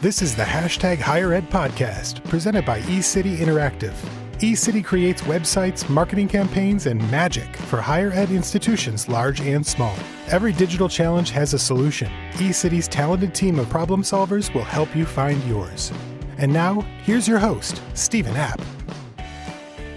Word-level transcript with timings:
This 0.00 0.22
is 0.22 0.36
the 0.36 0.44
hashtag 0.44 0.98
Higher 0.98 1.32
Ed 1.32 1.50
podcast 1.50 2.22
presented 2.28 2.64
by 2.64 2.82
eCity 2.82 3.38
Interactive. 3.38 3.94
eCity 4.38 4.84
creates 4.84 5.22
websites, 5.22 5.90
marketing 5.90 6.28
campaigns, 6.28 6.86
and 6.86 7.00
magic 7.10 7.56
for 7.56 7.80
higher 7.80 8.12
ed 8.12 8.30
institutions 8.30 9.08
large 9.08 9.40
and 9.40 9.66
small. 9.66 9.96
Every 10.28 10.52
digital 10.52 10.88
challenge 10.88 11.30
has 11.30 11.52
a 11.52 11.58
solution. 11.58 12.12
eCity's 12.34 12.86
talented 12.86 13.34
team 13.34 13.58
of 13.58 13.68
problem 13.70 14.02
solvers 14.02 14.54
will 14.54 14.62
help 14.62 14.94
you 14.94 15.04
find 15.04 15.42
yours. 15.48 15.90
And 16.36 16.52
now, 16.52 16.82
here's 17.02 17.26
your 17.26 17.40
host, 17.40 17.82
Stephen 17.94 18.36
App. 18.36 18.60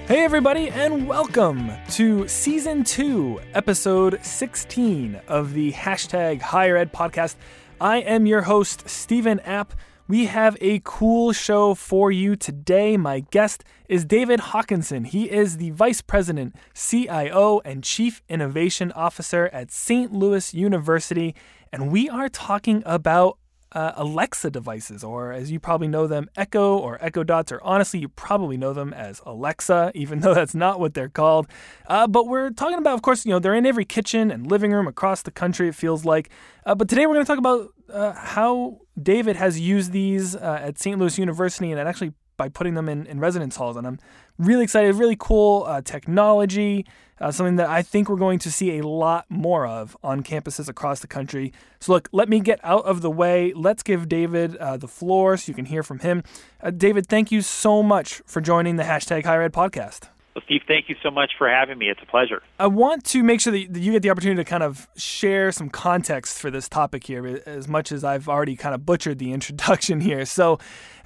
Hey, 0.07 0.23
everybody, 0.23 0.69
and 0.69 1.07
welcome 1.07 1.73
to 1.89 2.27
season 2.27 2.83
two, 2.83 3.39
episode 3.53 4.17
16 4.23 5.21
of 5.27 5.53
the 5.53 5.73
hashtag 5.73 6.41
Higher 6.41 6.75
Ed 6.75 6.91
podcast. 6.91 7.35
I 7.79 7.97
am 7.97 8.25
your 8.25 8.41
host, 8.41 8.89
Stephen 8.89 9.39
App. 9.41 9.75
We 10.11 10.25
have 10.25 10.57
a 10.59 10.81
cool 10.83 11.31
show 11.31 11.73
for 11.73 12.11
you 12.11 12.35
today. 12.35 12.97
My 12.97 13.21
guest 13.31 13.63
is 13.87 14.03
David 14.03 14.41
Hakanson. 14.41 15.07
He 15.07 15.31
is 15.31 15.55
the 15.55 15.69
Vice 15.69 16.01
President, 16.01 16.53
CIO, 16.73 17.61
and 17.63 17.81
Chief 17.81 18.21
Innovation 18.27 18.91
Officer 18.91 19.49
at 19.53 19.71
St. 19.71 20.11
Louis 20.11 20.53
University, 20.53 21.33
and 21.71 21.93
we 21.93 22.09
are 22.09 22.27
talking 22.27 22.83
about 22.85 23.37
uh, 23.73 23.93
Alexa 23.95 24.51
devices, 24.51 25.03
or 25.03 25.31
as 25.31 25.51
you 25.51 25.59
probably 25.59 25.87
know 25.87 26.07
them, 26.07 26.29
Echo 26.35 26.77
or 26.77 26.97
Echo 27.03 27.23
Dots, 27.23 27.51
or 27.51 27.61
honestly, 27.63 27.99
you 27.99 28.09
probably 28.09 28.57
know 28.57 28.73
them 28.73 28.93
as 28.93 29.21
Alexa, 29.25 29.91
even 29.95 30.19
though 30.19 30.33
that's 30.33 30.55
not 30.55 30.79
what 30.79 30.93
they're 30.93 31.09
called. 31.09 31.47
Uh, 31.87 32.07
but 32.07 32.27
we're 32.27 32.49
talking 32.49 32.77
about, 32.77 32.95
of 32.95 33.01
course, 33.01 33.25
you 33.25 33.31
know, 33.31 33.39
they're 33.39 33.55
in 33.55 33.65
every 33.65 33.85
kitchen 33.85 34.31
and 34.31 34.49
living 34.49 34.71
room 34.71 34.87
across 34.87 35.21
the 35.21 35.31
country, 35.31 35.67
it 35.67 35.75
feels 35.75 36.05
like. 36.05 36.29
Uh, 36.65 36.75
but 36.75 36.89
today 36.89 37.05
we're 37.05 37.13
going 37.13 37.25
to 37.25 37.31
talk 37.31 37.39
about 37.39 37.69
uh, 37.89 38.13
how 38.13 38.79
David 39.01 39.35
has 39.35 39.59
used 39.59 39.91
these 39.91 40.35
uh, 40.35 40.59
at 40.61 40.79
St. 40.79 40.99
Louis 40.99 41.17
University 41.17 41.71
and 41.71 41.79
it 41.79 41.87
actually 41.87 42.13
by 42.41 42.49
putting 42.49 42.73
them 42.73 42.89
in, 42.89 43.05
in 43.05 43.19
residence 43.19 43.55
halls. 43.55 43.77
And 43.77 43.85
I'm 43.85 43.99
really 44.39 44.63
excited, 44.63 44.95
really 44.95 45.15
cool 45.15 45.63
uh, 45.67 45.83
technology, 45.83 46.87
uh, 47.19 47.29
something 47.29 47.57
that 47.57 47.69
I 47.69 47.83
think 47.83 48.09
we're 48.09 48.15
going 48.15 48.39
to 48.39 48.51
see 48.51 48.79
a 48.79 48.87
lot 48.87 49.27
more 49.29 49.67
of 49.67 49.95
on 50.03 50.23
campuses 50.23 50.67
across 50.67 51.01
the 51.01 51.07
country. 51.07 51.53
So, 51.79 51.91
look, 51.91 52.09
let 52.11 52.29
me 52.29 52.39
get 52.39 52.59
out 52.63 52.83
of 52.85 53.01
the 53.01 53.11
way. 53.11 53.53
Let's 53.55 53.83
give 53.83 54.09
David 54.09 54.57
uh, 54.57 54.77
the 54.77 54.87
floor 54.87 55.37
so 55.37 55.51
you 55.51 55.53
can 55.53 55.65
hear 55.65 55.83
from 55.83 55.99
him. 55.99 56.23
Uh, 56.63 56.71
David, 56.71 57.05
thank 57.05 57.31
you 57.31 57.43
so 57.43 57.83
much 57.83 58.23
for 58.25 58.41
joining 58.41 58.77
the 58.77 58.83
hashtag 58.85 59.23
Higher 59.23 59.43
Ed 59.43 59.53
podcast. 59.53 60.07
Well, 60.33 60.41
Steve, 60.45 60.61
thank 60.67 60.89
you 60.89 60.95
so 61.03 61.11
much 61.11 61.33
for 61.37 61.47
having 61.47 61.77
me. 61.77 61.89
It's 61.89 62.01
a 62.01 62.05
pleasure. 62.05 62.41
I 62.57 62.67
want 62.67 63.03
to 63.05 63.21
make 63.21 63.39
sure 63.41 63.51
that 63.51 63.59
you 63.59 63.91
get 63.91 64.01
the 64.01 64.09
opportunity 64.09 64.41
to 64.43 64.49
kind 64.49 64.63
of 64.63 64.87
share 64.95 65.51
some 65.51 65.69
context 65.69 66.39
for 66.39 66.49
this 66.49 66.67
topic 66.67 67.05
here, 67.05 67.43
as 67.45 67.67
much 67.67 67.91
as 67.91 68.03
I've 68.03 68.27
already 68.27 68.55
kind 68.55 68.73
of 68.73 68.83
butchered 68.83 69.19
the 69.19 69.31
introduction 69.37 70.01
here. 70.01 70.25
So, 70.25 70.57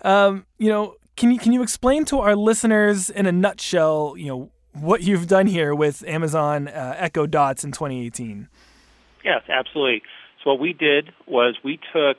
um, 0.04 0.46
you 0.60 0.70
know, 0.70 0.96
can 1.16 1.32
you 1.32 1.40
can 1.40 1.54
you 1.54 1.62
explain 1.62 2.06
to 2.06 2.20
our 2.20 2.36
listeners 2.36 3.10
in 3.10 3.26
a 3.26 3.32
nutshell, 3.32 4.16
you 4.18 4.28
know, 4.28 4.52
what 4.74 5.02
you've 5.04 5.28
done 5.28 5.48
here 5.48 5.74
with 5.74 6.04
Amazon 6.08 6.68
uh, 6.68 6.96
Echo 6.98 7.26
Dots 7.26 7.64
in 7.64 7.72
2018? 7.72 8.50
Yes, 9.24 9.42
absolutely. 9.50 10.02
So 10.44 10.52
what 10.52 10.60
we 10.60 10.74
did 10.74 11.12
was 11.28 11.58
we 11.64 11.80
took 11.94 12.18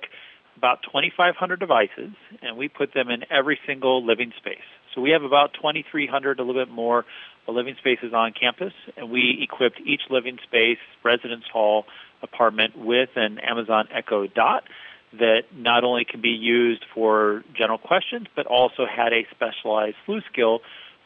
about 0.57 0.83
2,500 0.83 1.61
devices 1.61 2.13
and 2.43 2.57
we 2.57 2.69
put 2.69 2.95
them 2.95 3.11
in 3.11 3.23
every 3.31 3.59
single 3.67 4.05
living 4.05 4.33
space. 4.37 4.65
So 4.95 5.03
we 5.03 5.11
have 5.11 5.23
about 5.23 5.53
2,300, 5.55 6.39
a 6.39 6.43
little 6.43 6.65
bit 6.65 6.73
more, 6.73 7.05
living 7.47 7.77
spaces 7.79 8.13
on 8.13 8.33
campus, 8.33 8.73
and 8.97 9.11
we 9.11 9.39
equipped 9.41 9.79
each 9.87 10.01
living 10.11 10.39
space, 10.43 10.79
residence 11.05 11.45
hall, 11.53 11.85
apartment 12.23 12.77
with 12.77 13.11
an 13.15 13.39
Amazon 13.39 13.87
Echo 13.95 14.27
Dot 14.27 14.65
that 15.12 15.43
not 15.55 15.85
only 15.85 16.05
can 16.05 16.21
be 16.21 16.31
used 16.31 16.85
for 16.95 17.43
general 17.57 17.79
questions, 17.79 18.27
but 18.35 18.47
also 18.47 18.87
had 18.87 19.12
a 19.12 19.27
specialized 19.31 19.97
SLU 20.07 20.21
skill 20.31 20.61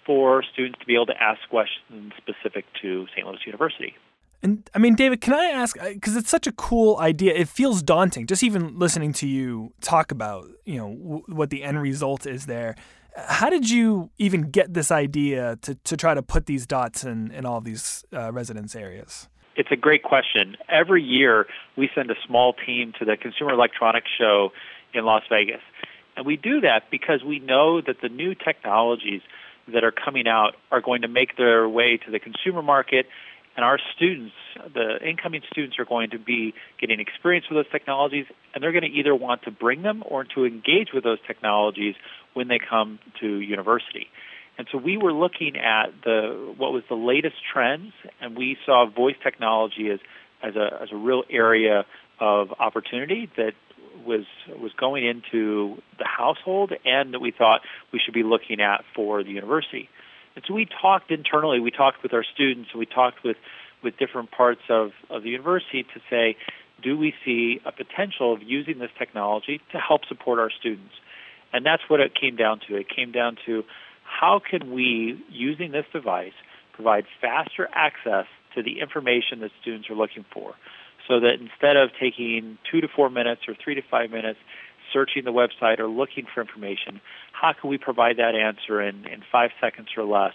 for 0.07 0.43
students 0.43 0.79
to 0.81 0.87
be 0.87 0.95
able 0.95 1.07
to 1.07 1.23
ask 1.23 1.41
questions 1.49 2.13
specific 2.17 2.65
to 2.83 3.07
St. 3.15 3.27
Louis 3.27 3.39
University. 3.47 3.95
And 4.43 4.69
I 4.75 4.79
mean, 4.79 4.95
David, 4.95 5.21
can 5.21 5.35
I 5.35 5.47
ask? 5.47 5.77
Because 5.79 6.17
it's 6.17 6.31
such 6.31 6.47
a 6.47 6.53
cool 6.53 6.99
idea. 6.99 7.35
It 7.35 7.49
feels 7.49 7.83
daunting 7.83 8.27
just 8.27 8.43
even 8.43 8.79
listening 8.79 9.13
to 9.15 9.27
you 9.27 9.73
talk 9.83 10.11
about, 10.11 10.49
you 10.65 10.79
know, 10.79 10.95
w- 10.95 11.25
what 11.27 11.51
the 11.51 11.63
end 11.63 11.81
result 11.81 12.27
is 12.27 12.47
there. 12.47 12.75
How 13.17 13.51
did 13.51 13.69
you 13.69 14.11
even 14.19 14.51
get 14.51 14.73
this 14.73 14.91
idea 14.91 15.57
to, 15.63 15.75
to 15.75 15.97
try 15.97 16.15
to 16.15 16.23
put 16.23 16.47
these 16.47 16.67
dots 16.67 17.05
in, 17.05 17.31
in 17.33 17.45
all 17.45 17.61
these 17.61 18.05
uh, 18.15 18.33
residence 18.33 18.75
areas? 18.75 19.29
It's 19.61 19.71
a 19.71 19.77
great 19.77 20.03
question. 20.03 20.57
Every 20.71 21.03
year, 21.03 21.47
we 21.77 21.91
send 21.95 22.11
a 22.11 22.15
small 22.27 22.55
team 22.55 22.95
to 22.99 23.05
the 23.05 23.19
Consumer 23.19 23.53
Electronics 23.53 24.09
Show 24.19 24.53
in 24.95 25.05
Las 25.05 25.23
Vegas. 25.29 25.61
And 26.17 26.25
we 26.25 26.39
do 26.39 26.63
that 26.63 26.85
because 26.91 27.23
we 27.23 27.41
know 27.41 27.83
that 27.83 27.97
the 28.01 28.09
new 28.09 28.35
technologies 28.35 29.21
that 29.71 29.85
are 29.85 29.93
coming 29.93 30.27
out 30.27 30.57
are 30.73 30.81
going 30.81 31.03
to 31.03 31.09
make 31.09 31.37
their 31.37 31.69
way 31.69 31.99
to 31.99 32.11
the 32.11 32.19
consumer 32.19 32.63
market 32.63 33.05
and 33.55 33.63
our 33.63 33.79
students, 33.95 34.33
the 34.73 34.97
incoming 35.07 35.43
students, 35.53 35.79
are 35.79 35.85
going 35.85 36.09
to 36.09 36.19
be 36.19 36.55
getting 36.81 36.99
experience 36.99 37.45
with 37.51 37.59
those 37.59 37.71
technologies, 37.71 38.25
and 38.55 38.65
they're 38.65 38.73
going 38.73 38.91
to 38.91 38.99
either 38.99 39.15
want 39.15 39.43
to 39.43 39.51
bring 39.51 39.83
them 39.83 40.03
or 40.07 40.25
to 40.25 40.47
engage 40.47 40.95
with 40.95 41.05
those 41.05 41.19
technologies 41.27 41.97
when 42.33 42.49
they 42.49 42.59
come 42.59 42.99
to 43.21 43.27
university. 43.27 44.09
And 44.61 44.69
so 44.71 44.77
we 44.77 44.99
were 44.99 45.15
looking 45.15 45.57
at 45.57 45.87
the 46.05 46.53
what 46.59 46.71
was 46.71 46.83
the 46.91 46.95
latest 46.95 47.37
trends, 47.51 47.95
and 48.21 48.37
we 48.37 48.59
saw 48.67 48.85
voice 48.85 49.15
technology 49.23 49.89
as 49.89 50.01
as 50.43 50.55
a 50.55 50.83
as 50.83 50.91
a 50.93 50.97
real 50.97 51.23
area 51.31 51.87
of 52.21 52.53
opportunity 52.61 53.31
that 53.39 53.55
was 54.05 54.27
was 54.61 54.73
going 54.75 55.07
into 55.07 55.81
the 55.99 56.05
household, 56.05 56.75
and 56.85 57.15
that 57.15 57.21
we 57.21 57.31
thought 57.31 57.63
we 57.91 57.99
should 58.05 58.13
be 58.13 58.23
looking 58.23 58.61
at 58.61 58.85
for 58.95 59.25
the 59.25 59.31
university. 59.31 59.89
And 60.37 60.45
so 60.47 60.53
we 60.53 60.67
talked 60.67 61.11
internally, 61.11 61.59
we 61.59 61.71
talked 61.71 62.03
with 62.03 62.13
our 62.13 62.23
students, 62.23 62.75
we 62.75 62.85
talked 62.85 63.25
with, 63.25 63.39
with 63.83 63.97
different 63.97 64.31
parts 64.31 64.61
of, 64.69 64.91
of 65.09 65.23
the 65.23 65.31
university 65.31 65.85
to 65.85 66.01
say, 66.11 66.37
do 66.83 66.99
we 66.99 67.15
see 67.25 67.61
a 67.65 67.73
potential 67.73 68.35
of 68.35 68.43
using 68.43 68.79
this 68.79 68.91
technology 68.99 69.63
to 69.73 69.79
help 69.79 70.05
support 70.05 70.39
our 70.39 70.51
students? 70.51 70.93
And 71.51 71.65
that's 71.65 71.83
what 71.89 72.01
it 72.01 72.13
came 72.15 72.37
down 72.37 72.61
to. 72.69 72.77
It 72.77 72.89
came 72.95 73.11
down 73.11 73.39
to 73.47 73.65
how 74.11 74.41
can 74.41 74.73
we, 74.73 75.23
using 75.31 75.73
this 75.73 75.87
device, 75.93 76.33
provide 76.75 77.05
faster 77.21 77.69
access 77.73 78.27
to 78.55 78.63
the 78.63 78.81
information 78.81 79.41
that 79.41 79.51
students 79.61 79.89
are 79.89 79.95
looking 79.95 80.25
for 80.33 80.55
so 81.07 81.21
that 81.21 81.35
instead 81.41 81.77
of 81.77 81.91
taking 81.99 82.59
two 82.71 82.81
to 82.81 82.89
four 82.89 83.11
minutes 83.11 83.43
or 83.49 83.55
three 83.63 83.75
to 83.75 83.83
five 83.91 84.11
minutes 84.11 84.39
searching 84.93 85.25
the 85.25 85.33
website 85.33 85.79
or 85.79 85.89
looking 85.89 86.27
for 86.33 86.41
information, 86.41 87.01
how 87.33 87.53
can 87.53 87.71
we 87.71 87.79
provide 87.79 88.17
that 88.17 88.35
answer 88.35 88.81
in, 88.83 89.07
in 89.07 89.23
five 89.31 89.51
seconds 89.61 89.89
or 89.97 90.05
less 90.05 90.35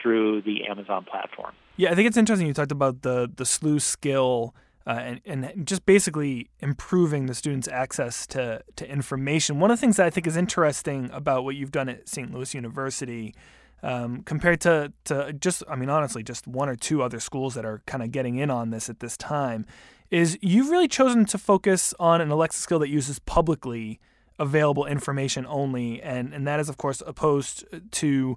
through 0.00 0.42
the 0.42 0.66
Amazon 0.66 1.04
platform? 1.04 1.52
Yeah, 1.76 1.90
I 1.90 1.94
think 1.94 2.06
it's 2.06 2.16
interesting 2.16 2.46
you 2.46 2.54
talked 2.54 2.72
about 2.72 3.02
the 3.02 3.30
the 3.34 3.44
SLU 3.44 3.80
skill 3.80 4.54
uh, 4.86 4.90
and, 4.90 5.20
and 5.24 5.66
just 5.66 5.86
basically 5.86 6.50
improving 6.60 7.26
the 7.26 7.34
students' 7.34 7.68
access 7.68 8.26
to, 8.26 8.62
to 8.76 8.90
information. 8.90 9.60
One 9.60 9.70
of 9.70 9.78
the 9.78 9.80
things 9.80 9.96
that 9.96 10.06
I 10.06 10.10
think 10.10 10.26
is 10.26 10.36
interesting 10.36 11.10
about 11.12 11.44
what 11.44 11.56
you've 11.56 11.72
done 11.72 11.88
at 11.88 12.08
St. 12.08 12.32
Louis 12.32 12.54
University 12.54 13.34
um, 13.82 14.22
compared 14.22 14.60
to, 14.62 14.92
to 15.04 15.32
just, 15.32 15.62
I 15.68 15.76
mean, 15.76 15.90
honestly, 15.90 16.22
just 16.22 16.46
one 16.46 16.68
or 16.68 16.76
two 16.76 17.02
other 17.02 17.20
schools 17.20 17.54
that 17.54 17.64
are 17.64 17.82
kind 17.86 18.02
of 18.02 18.12
getting 18.12 18.36
in 18.36 18.50
on 18.50 18.70
this 18.70 18.88
at 18.88 19.00
this 19.00 19.16
time 19.16 19.66
is 20.10 20.38
you've 20.40 20.70
really 20.70 20.88
chosen 20.88 21.24
to 21.26 21.38
focus 21.38 21.94
on 21.98 22.20
an 22.20 22.30
Alexa 22.30 22.60
skill 22.60 22.78
that 22.78 22.88
uses 22.88 23.18
publicly 23.20 24.00
available 24.38 24.86
information 24.86 25.46
only, 25.46 26.02
and 26.02 26.34
and 26.34 26.46
that 26.46 26.60
is 26.60 26.68
of 26.68 26.76
course 26.76 27.02
opposed 27.06 27.64
to 27.92 28.36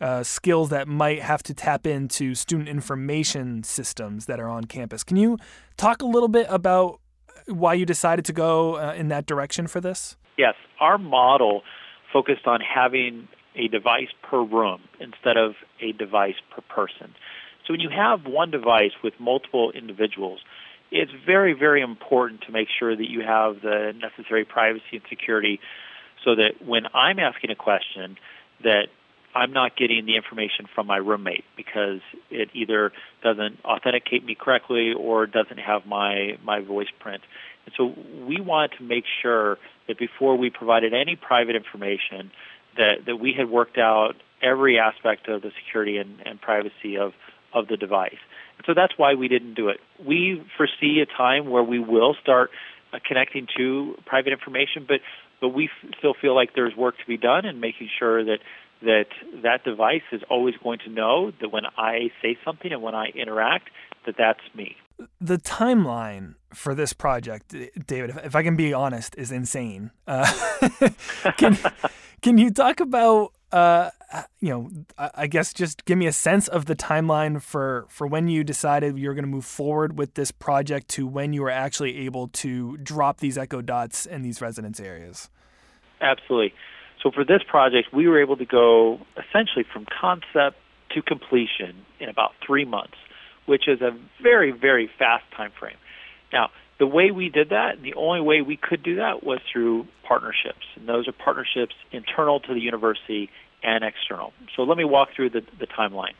uh, 0.00 0.22
skills 0.22 0.70
that 0.70 0.88
might 0.88 1.22
have 1.22 1.42
to 1.44 1.54
tap 1.54 1.86
into 1.86 2.34
student 2.34 2.68
information 2.68 3.62
systems 3.62 4.26
that 4.26 4.40
are 4.40 4.48
on 4.48 4.64
campus. 4.64 5.02
Can 5.04 5.16
you 5.16 5.38
talk 5.76 6.02
a 6.02 6.06
little 6.06 6.28
bit 6.28 6.46
about 6.48 7.00
why 7.46 7.74
you 7.74 7.86
decided 7.86 8.24
to 8.24 8.32
go 8.32 8.76
uh, 8.76 8.94
in 8.94 9.08
that 9.08 9.26
direction 9.26 9.66
for 9.66 9.80
this? 9.80 10.16
Yes, 10.36 10.54
our 10.80 10.98
model 10.98 11.62
focused 12.12 12.46
on 12.46 12.60
having 12.60 13.28
a 13.54 13.68
device 13.68 14.08
per 14.22 14.42
room 14.42 14.82
instead 15.00 15.36
of 15.36 15.54
a 15.80 15.92
device 15.92 16.34
per 16.50 16.62
person. 16.62 17.14
So 17.66 17.72
when 17.72 17.80
you 17.80 17.90
have 17.90 18.26
one 18.26 18.50
device 18.50 18.92
with 19.02 19.14
multiple 19.18 19.72
individuals, 19.72 20.40
it's 20.90 21.10
very, 21.24 21.52
very 21.52 21.82
important 21.82 22.42
to 22.42 22.52
make 22.52 22.68
sure 22.78 22.94
that 22.94 23.10
you 23.10 23.22
have 23.22 23.62
the 23.62 23.92
necessary 24.00 24.44
privacy 24.44 24.84
and 24.92 25.02
security 25.08 25.58
so 26.24 26.34
that 26.36 26.64
when 26.64 26.84
I'm 26.94 27.18
asking 27.18 27.50
a 27.50 27.56
question 27.56 28.16
that 28.62 28.88
I'm 29.36 29.52
not 29.52 29.76
getting 29.76 30.06
the 30.06 30.16
information 30.16 30.64
from 30.74 30.86
my 30.86 30.96
roommate 30.96 31.44
because 31.58 32.00
it 32.30 32.48
either 32.54 32.90
doesn't 33.22 33.58
authenticate 33.66 34.24
me 34.24 34.34
correctly 34.34 34.94
or 34.94 35.26
doesn't 35.26 35.58
have 35.58 35.84
my, 35.86 36.38
my 36.42 36.60
voice 36.60 36.88
print. 36.98 37.22
And 37.66 37.74
so 37.76 37.94
we 38.26 38.40
wanted 38.40 38.78
to 38.78 38.82
make 38.82 39.04
sure 39.22 39.58
that 39.88 39.98
before 39.98 40.36
we 40.38 40.48
provided 40.48 40.94
any 40.94 41.16
private 41.16 41.54
information 41.54 42.30
that, 42.78 43.04
that 43.04 43.16
we 43.16 43.34
had 43.36 43.50
worked 43.50 43.76
out 43.76 44.14
every 44.42 44.78
aspect 44.78 45.28
of 45.28 45.42
the 45.42 45.50
security 45.62 45.98
and, 45.98 46.18
and 46.24 46.40
privacy 46.40 46.96
of, 46.96 47.12
of 47.52 47.68
the 47.68 47.76
device. 47.76 48.16
And 48.56 48.64
So 48.64 48.72
that's 48.72 48.94
why 48.96 49.14
we 49.14 49.28
didn't 49.28 49.54
do 49.54 49.68
it. 49.68 49.80
We 50.02 50.42
foresee 50.56 51.00
a 51.00 51.06
time 51.06 51.50
where 51.50 51.62
we 51.62 51.78
will 51.78 52.16
start 52.22 52.50
uh, 52.92 53.00
connecting 53.06 53.48
to 53.58 53.96
private 54.06 54.32
information, 54.32 54.86
but 54.88 55.00
but 55.38 55.50
we 55.50 55.64
f- 55.66 55.94
still 55.98 56.14
feel 56.18 56.34
like 56.34 56.54
there's 56.54 56.74
work 56.74 56.96
to 56.98 57.06
be 57.06 57.18
done 57.18 57.44
in 57.44 57.60
making 57.60 57.90
sure 57.98 58.24
that 58.24 58.38
that 58.82 59.06
that 59.42 59.64
device 59.64 60.02
is 60.12 60.22
always 60.28 60.54
going 60.62 60.78
to 60.80 60.90
know 60.90 61.32
that 61.40 61.50
when 61.50 61.64
I 61.76 62.10
say 62.22 62.36
something 62.44 62.72
and 62.72 62.82
when 62.82 62.94
I 62.94 63.06
interact, 63.08 63.70
that 64.04 64.16
that's 64.18 64.40
me. 64.54 64.76
The 65.20 65.38
timeline 65.38 66.34
for 66.54 66.74
this 66.74 66.92
project, 66.92 67.54
David, 67.86 68.18
if, 68.24 68.34
I 68.34 68.42
can 68.42 68.56
be 68.56 68.72
honest, 68.72 69.14
is 69.16 69.30
insane. 69.30 69.90
Uh, 70.06 70.30
can 71.36 71.58
can 72.22 72.38
you 72.38 72.50
talk 72.50 72.80
about 72.80 73.32
uh, 73.52 73.90
you 74.40 74.50
know, 74.50 74.70
I 74.98 75.26
guess 75.26 75.52
just 75.52 75.84
give 75.84 75.98
me 75.98 76.06
a 76.06 76.12
sense 76.12 76.48
of 76.48 76.66
the 76.66 76.76
timeline 76.76 77.40
for 77.42 77.86
for 77.88 78.06
when 78.06 78.28
you 78.28 78.44
decided 78.44 78.98
you 78.98 79.08
were 79.08 79.14
going 79.14 79.24
to 79.24 79.30
move 79.30 79.44
forward 79.44 79.98
with 79.98 80.14
this 80.14 80.30
project 80.30 80.88
to 80.90 81.06
when 81.06 81.32
you 81.32 81.42
were 81.42 81.50
actually 81.50 81.98
able 81.98 82.28
to 82.28 82.76
drop 82.78 83.18
these 83.18 83.36
echo 83.36 83.60
dots 83.60 84.06
in 84.06 84.22
these 84.22 84.40
residence 84.40 84.80
areas. 84.80 85.28
Absolutely. 86.00 86.54
So 87.02 87.10
for 87.10 87.24
this 87.24 87.42
project, 87.48 87.92
we 87.92 88.08
were 88.08 88.20
able 88.20 88.36
to 88.36 88.44
go 88.44 89.00
essentially 89.16 89.64
from 89.70 89.86
concept 90.00 90.56
to 90.94 91.02
completion 91.02 91.84
in 92.00 92.08
about 92.08 92.32
three 92.44 92.64
months, 92.64 92.96
which 93.46 93.68
is 93.68 93.80
a 93.80 93.96
very, 94.22 94.50
very 94.50 94.90
fast 94.98 95.24
time 95.36 95.52
frame. 95.58 95.76
Now, 96.32 96.50
the 96.78 96.86
way 96.86 97.10
we 97.10 97.28
did 97.28 97.50
that, 97.50 97.80
the 97.82 97.94
only 97.94 98.20
way 98.20 98.42
we 98.42 98.56
could 98.56 98.82
do 98.82 98.96
that 98.96 99.24
was 99.24 99.40
through 99.50 99.86
partnerships, 100.06 100.66
and 100.74 100.88
those 100.88 101.08
are 101.08 101.12
partnerships 101.12 101.74
internal 101.90 102.40
to 102.40 102.54
the 102.54 102.60
university 102.60 103.30
and 103.62 103.82
external. 103.82 104.32
So 104.54 104.62
let 104.62 104.76
me 104.76 104.84
walk 104.84 105.08
through 105.16 105.30
the, 105.30 105.42
the 105.58 105.66
timeline. 105.66 106.12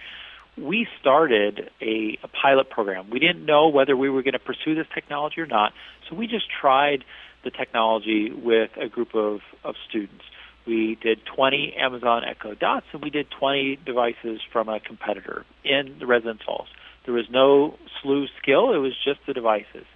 We 0.57 0.87
started 1.01 1.71
a, 1.83 2.19
a 2.23 2.29
pilot 2.29 2.71
program. 2.71 3.11
We 3.11 3.19
didn't 3.19 3.45
know 3.45 3.69
whether 3.69 3.95
we 3.95 4.09
were 4.09 4.23
going 4.23 4.33
to 4.33 4.39
pursue 4.39 4.75
this 4.75 4.87
technology 4.95 5.41
or 5.43 5.47
not, 5.47 5.73
so 6.09 6.17
we 6.17 6.27
just 6.27 6.47
tried 6.49 7.05
the 7.45 7.51
technology 7.51 8.33
with 8.33 8.71
a 8.81 8.89
group 8.89 9.15
of, 9.15 9.41
of 9.63 9.75
students. 9.89 10.25
We 10.67 10.97
did 11.01 11.25
20 11.25 11.75
Amazon 11.79 12.23
Echo 12.25 12.55
Dots 12.55 12.87
and 12.93 13.03
we 13.03 13.11
did 13.11 13.31
20 13.31 13.79
devices 13.85 14.41
from 14.53 14.69
a 14.69 14.81
competitor 14.81 15.45
in 15.65 15.97
the 15.99 16.07
residence 16.07 16.43
halls. 16.45 16.69
There 17.05 17.15
was 17.15 17.31
no 17.31 17.79
SLU 18.03 18.27
skill, 18.43 18.75
it 18.75 18.79
was 18.79 18.93
just 19.05 19.21
the 19.27 19.33
devices. 19.33 19.87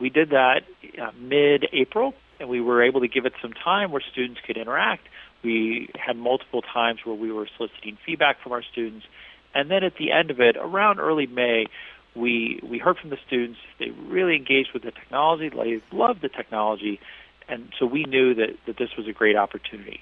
We 0.00 0.10
did 0.10 0.30
that 0.30 0.62
uh, 1.00 1.10
mid 1.18 1.66
April 1.72 2.14
and 2.40 2.48
we 2.48 2.60
were 2.60 2.82
able 2.82 3.00
to 3.00 3.08
give 3.08 3.26
it 3.26 3.34
some 3.40 3.52
time 3.52 3.92
where 3.92 4.02
students 4.12 4.40
could 4.44 4.56
interact. 4.56 5.06
We 5.42 5.90
had 5.94 6.16
multiple 6.16 6.62
times 6.62 7.00
where 7.04 7.14
we 7.14 7.30
were 7.30 7.48
soliciting 7.56 7.96
feedback 8.04 8.42
from 8.42 8.52
our 8.52 8.62
students. 8.62 9.06
And 9.54 9.70
then 9.70 9.84
at 9.84 9.96
the 9.96 10.12
end 10.12 10.30
of 10.30 10.40
it, 10.40 10.56
around 10.56 11.00
early 11.00 11.26
May, 11.26 11.66
we 12.14 12.60
we 12.62 12.78
heard 12.78 12.98
from 12.98 13.10
the 13.10 13.18
students. 13.26 13.58
They 13.78 13.90
really 13.90 14.36
engaged 14.36 14.70
with 14.72 14.82
the 14.82 14.90
technology. 14.90 15.48
They 15.48 15.80
loved 15.92 16.22
the 16.22 16.28
technology, 16.28 17.00
and 17.50 17.72
so 17.78 17.86
we 17.86 18.04
knew 18.04 18.34
that, 18.34 18.56
that 18.66 18.78
this 18.78 18.90
was 18.96 19.06
a 19.08 19.12
great 19.12 19.36
opportunity. 19.36 20.00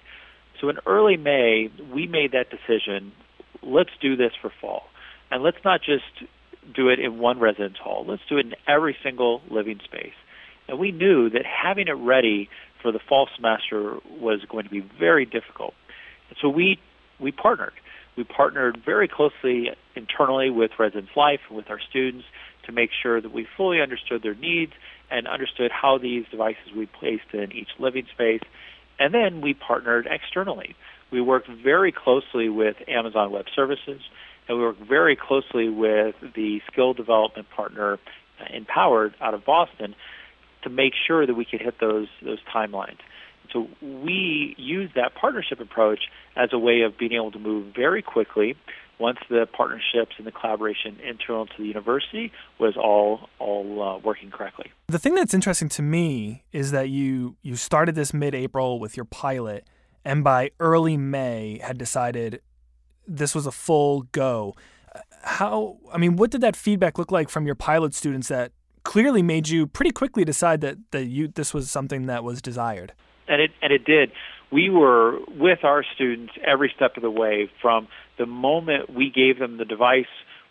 So 0.61 0.69
in 0.69 0.79
early 0.87 1.17
May, 1.17 1.71
we 1.93 2.06
made 2.06 2.33
that 2.33 2.47
decision. 2.50 3.12
Let's 3.62 3.91
do 4.00 4.17
this 4.17 4.33
for 4.41 4.53
fall, 4.61 4.85
and 5.31 5.43
let's 5.43 5.59
not 5.65 5.81
just 5.83 6.05
do 6.75 6.89
it 6.89 6.99
in 6.99 7.19
one 7.19 7.41
residence 7.41 7.79
hall. 7.83 8.05
Let's 8.06 8.23
do 8.29 8.39
it 8.39 8.47
in 8.47 8.55
every 8.67 8.97
single 9.03 9.41
living 9.50 9.81
space. 9.85 10.12
And 10.69 10.79
we 10.79 10.93
knew 10.93 11.31
that 11.31 11.43
having 11.47 11.89
it 11.89 11.93
ready 11.93 12.49
for 12.83 12.93
the 12.93 12.99
fall 12.99 13.29
semester 13.35 13.97
was 14.21 14.41
going 14.49 14.65
to 14.65 14.71
be 14.71 14.81
very 14.81 15.25
difficult. 15.25 15.75
And 16.29 16.39
so 16.41 16.49
we 16.49 16.79
we 17.19 17.33
partnered. 17.33 17.73
We 18.17 18.25
partnered 18.25 18.81
very 18.85 19.09
closely 19.09 19.71
internally 19.95 20.50
with 20.50 20.73
Residence 20.79 21.11
Life 21.17 21.41
and 21.49 21.56
with 21.56 21.71
our 21.71 21.81
students 21.81 22.27
to 22.67 22.73
make 22.73 22.91
sure 23.03 23.21
that 23.21 23.33
we 23.33 23.47
fully 23.56 23.81
understood 23.81 24.23
their 24.23 24.35
needs 24.35 24.73
and 25.11 25.27
understood 25.27 25.71
how 25.71 25.99
these 25.99 26.25
devices 26.31 26.73
we 26.77 26.87
placed 26.87 27.33
in 27.33 27.53
each 27.53 27.69
living 27.79 28.07
space. 28.13 28.43
And 28.99 29.15
then 29.15 29.41
we 29.41 29.55
partnered 29.55 30.07
externally. 30.11 30.75
We 31.11 31.21
worked 31.21 31.49
very 31.49 31.93
closely 31.93 32.49
with 32.49 32.77
Amazon 32.89 33.31
Web 33.31 33.47
Services, 33.55 34.01
and 34.49 34.59
we 34.59 34.65
worked 34.65 34.83
very 34.83 35.17
closely 35.17 35.69
with 35.69 36.15
the 36.35 36.61
skill 36.71 36.95
development 36.95 37.49
partner 37.55 37.99
uh, 38.41 38.45
Empowered 38.55 39.15
out 39.21 39.35
of 39.35 39.45
Boston 39.45 39.95
to 40.63 40.71
make 40.71 40.93
sure 41.07 41.27
that 41.27 41.35
we 41.35 41.45
could 41.45 41.61
hit 41.61 41.81
those 41.81 42.09
those 42.23 42.39
timelines. 42.55 42.99
So 43.53 43.69
we 43.81 44.55
use 44.59 44.91
that 44.95 45.15
partnership 45.15 45.61
approach 45.61 46.01
as 46.37 46.51
a 46.53 46.59
way 46.59 46.83
of 46.83 46.99
being 46.99 47.13
able 47.15 47.31
to 47.33 47.39
move 47.39 47.75
very 47.75 48.03
quickly 48.03 48.57
once 48.99 49.19
the 49.29 49.47
partnerships 49.53 50.12
and 50.19 50.27
the 50.27 50.33
collaboration 50.33 50.99
internal 51.06 51.47
to 51.47 51.53
the 51.59 51.67
university 51.67 52.33
was 52.59 52.77
all 52.77 53.29
all 53.39 53.83
uh, 53.83 53.99
working 53.99 54.31
correctly. 54.31 54.73
The 54.89 54.99
thing 54.99 55.15
that's 55.15 55.35
interesting 55.35 55.69
to 55.71 55.83
me 55.83 56.45
is 56.53 56.71
that 56.73 56.89
you 56.89 57.37
you 57.43 57.56
started 57.56 57.95
this 57.95 58.12
mid-April 58.12 58.79
with 58.79 58.97
your 58.97 59.05
pilot 59.05 59.67
and 60.05 60.25
by 60.25 60.50
early 60.61 60.97
May 60.97 61.61
had 61.62 61.79
decided 61.79 62.41
this 63.06 63.35
was 63.35 63.47
a 63.47 63.53
full 63.53 64.03
go. 64.12 64.55
How 65.23 65.79
I 65.93 65.99
mean, 65.99 66.17
what 66.17 66.31
did 66.31 66.41
that 66.41 66.56
feedback 66.56 66.99
look 66.99 67.11
like 67.11 67.29
from 67.29 67.47
your 67.47 67.55
pilot 67.55 67.95
students 67.95 68.29
that 68.29 68.53
clearly 68.89 69.23
made 69.23 69.49
you 69.50 69.67
pretty 69.67 69.91
quickly 69.91 70.25
decide 70.25 70.62
that, 70.62 70.79
that 70.93 71.05
you 71.05 71.29
this 71.29 71.53
was 71.53 71.71
something 71.71 72.06
that 72.06 72.25
was 72.25 72.41
desired. 72.41 72.93
And 73.29 73.43
it 73.43 73.50
and 73.61 73.71
it 73.71 73.85
did. 73.85 74.11
We 74.50 74.71
were 74.71 75.19
with 75.29 75.62
our 75.62 75.85
students 75.95 76.33
every 76.43 76.73
step 76.75 76.97
of 76.97 77.03
the 77.03 77.11
way 77.11 77.50
from 77.61 77.87
the 78.19 78.26
moment 78.26 78.94
we 78.94 79.11
gave 79.11 79.38
them 79.38 79.56
the 79.56 79.65
device, 79.65 80.06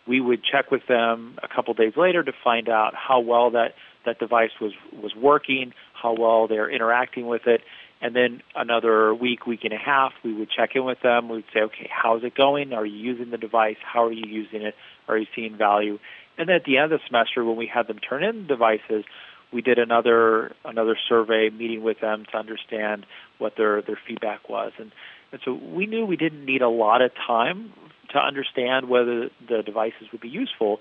we 0.06 0.20
would 0.20 0.40
check 0.42 0.70
with 0.70 0.86
them 0.88 1.38
a 1.42 1.48
couple 1.54 1.74
days 1.74 1.92
later 1.96 2.22
to 2.22 2.32
find 2.42 2.68
out 2.68 2.94
how 2.94 3.20
well 3.20 3.50
that 3.50 3.74
that 4.06 4.18
device 4.18 4.50
was 4.60 4.72
was 4.92 5.14
working, 5.14 5.72
how 5.92 6.14
well 6.18 6.48
they're 6.48 6.70
interacting 6.70 7.26
with 7.26 7.46
it, 7.46 7.60
and 8.00 8.14
then 8.14 8.42
another 8.54 9.12
week, 9.14 9.46
week 9.46 9.60
and 9.64 9.72
a 9.72 9.78
half, 9.78 10.12
we 10.24 10.32
would 10.32 10.48
check 10.50 10.70
in 10.74 10.84
with 10.84 11.00
them. 11.02 11.28
We'd 11.28 11.44
say, 11.52 11.60
okay, 11.60 11.90
how's 11.90 12.22
it 12.22 12.34
going? 12.34 12.72
Are 12.72 12.86
you 12.86 12.96
using 12.96 13.30
the 13.30 13.38
device? 13.38 13.76
How 13.82 14.04
are 14.04 14.12
you 14.12 14.26
using 14.26 14.62
it? 14.62 14.74
Are 15.08 15.18
you 15.18 15.26
seeing 15.34 15.56
value? 15.56 15.98
And 16.36 16.48
then 16.48 16.56
at 16.56 16.64
the 16.64 16.78
end 16.78 16.92
of 16.92 17.00
the 17.00 17.06
semester, 17.06 17.44
when 17.44 17.56
we 17.56 17.66
had 17.72 17.88
them 17.88 17.98
turn 17.98 18.22
in 18.22 18.46
devices, 18.46 19.04
we 19.52 19.62
did 19.62 19.78
another 19.78 20.52
another 20.64 20.96
survey, 21.08 21.50
meeting 21.50 21.82
with 21.82 22.00
them 22.00 22.24
to 22.30 22.38
understand 22.38 23.04
what 23.38 23.54
their 23.56 23.82
their 23.82 23.98
feedback 24.06 24.48
was, 24.48 24.72
and 24.78 24.92
and 25.32 25.40
so 25.44 25.52
we 25.52 25.86
knew 25.86 26.06
we 26.06 26.16
didn't 26.16 26.44
need 26.44 26.62
a 26.62 26.68
lot 26.68 27.02
of 27.02 27.10
time 27.26 27.72
to 28.10 28.18
understand 28.18 28.88
whether 28.88 29.28
the 29.48 29.62
devices 29.62 30.08
would 30.12 30.20
be 30.20 30.28
useful, 30.28 30.80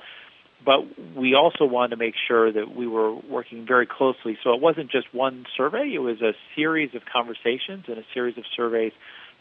but 0.66 0.80
we 1.16 1.36
also 1.36 1.66
wanted 1.66 1.90
to 1.90 1.98
make 1.98 2.16
sure 2.28 2.52
that 2.52 2.76
we 2.76 2.88
were 2.88 3.14
working 3.14 3.66
very 3.68 3.86
closely. 3.86 4.38
So 4.44 4.54
it 4.54 4.62
wasn't 4.62 4.90
just 4.90 5.14
one 5.14 5.46
survey; 5.56 5.92
it 5.94 6.00
was 6.00 6.22
a 6.22 6.34
series 6.56 6.96
of 6.96 7.02
conversations 7.12 7.86
and 7.88 7.98
a 7.98 8.06
series 8.14 8.38
of 8.38 8.44
surveys 8.56 8.94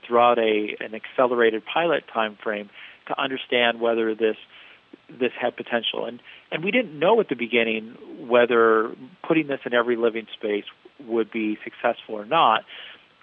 throughout 0.06 0.38
a 0.38 0.76
an 0.80 0.94
accelerated 0.94 1.62
pilot 1.64 2.04
time 2.12 2.36
frame 2.42 2.68
to 3.06 3.20
understand 3.20 3.80
whether 3.80 4.14
this 4.14 4.36
this 5.08 5.32
had 5.40 5.56
potential. 5.56 6.04
And 6.04 6.20
and 6.50 6.64
we 6.64 6.70
didn't 6.70 6.98
know 6.98 7.20
at 7.20 7.28
the 7.28 7.36
beginning 7.36 7.96
whether 8.28 8.94
putting 9.26 9.46
this 9.46 9.60
in 9.64 9.74
every 9.74 9.96
living 9.96 10.26
space 10.34 10.64
would 11.06 11.30
be 11.30 11.58
successful 11.64 12.14
or 12.14 12.24
not. 12.24 12.64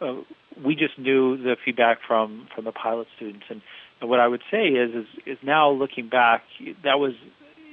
Uh, 0.01 0.21
we 0.63 0.75
just 0.75 0.97
knew 0.97 1.37
the 1.37 1.55
feedback 1.63 1.99
from 2.07 2.47
from 2.53 2.65
the 2.65 2.71
pilot 2.71 3.07
students, 3.15 3.45
and, 3.49 3.61
and 4.01 4.09
what 4.09 4.19
I 4.19 4.27
would 4.27 4.43
say 4.51 4.67
is 4.67 4.93
is 4.93 5.07
is 5.25 5.37
now 5.43 5.71
looking 5.71 6.09
back, 6.09 6.43
that 6.83 6.99
was 6.99 7.13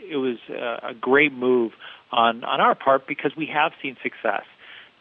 it 0.09 0.17
was 0.17 0.37
a, 0.49 0.91
a 0.91 0.95
great 0.95 1.33
move 1.33 1.73
on 2.13 2.45
on 2.45 2.61
our 2.61 2.75
part 2.75 3.07
because 3.07 3.33
we 3.37 3.47
have 3.47 3.73
seen 3.83 3.97
success. 4.03 4.45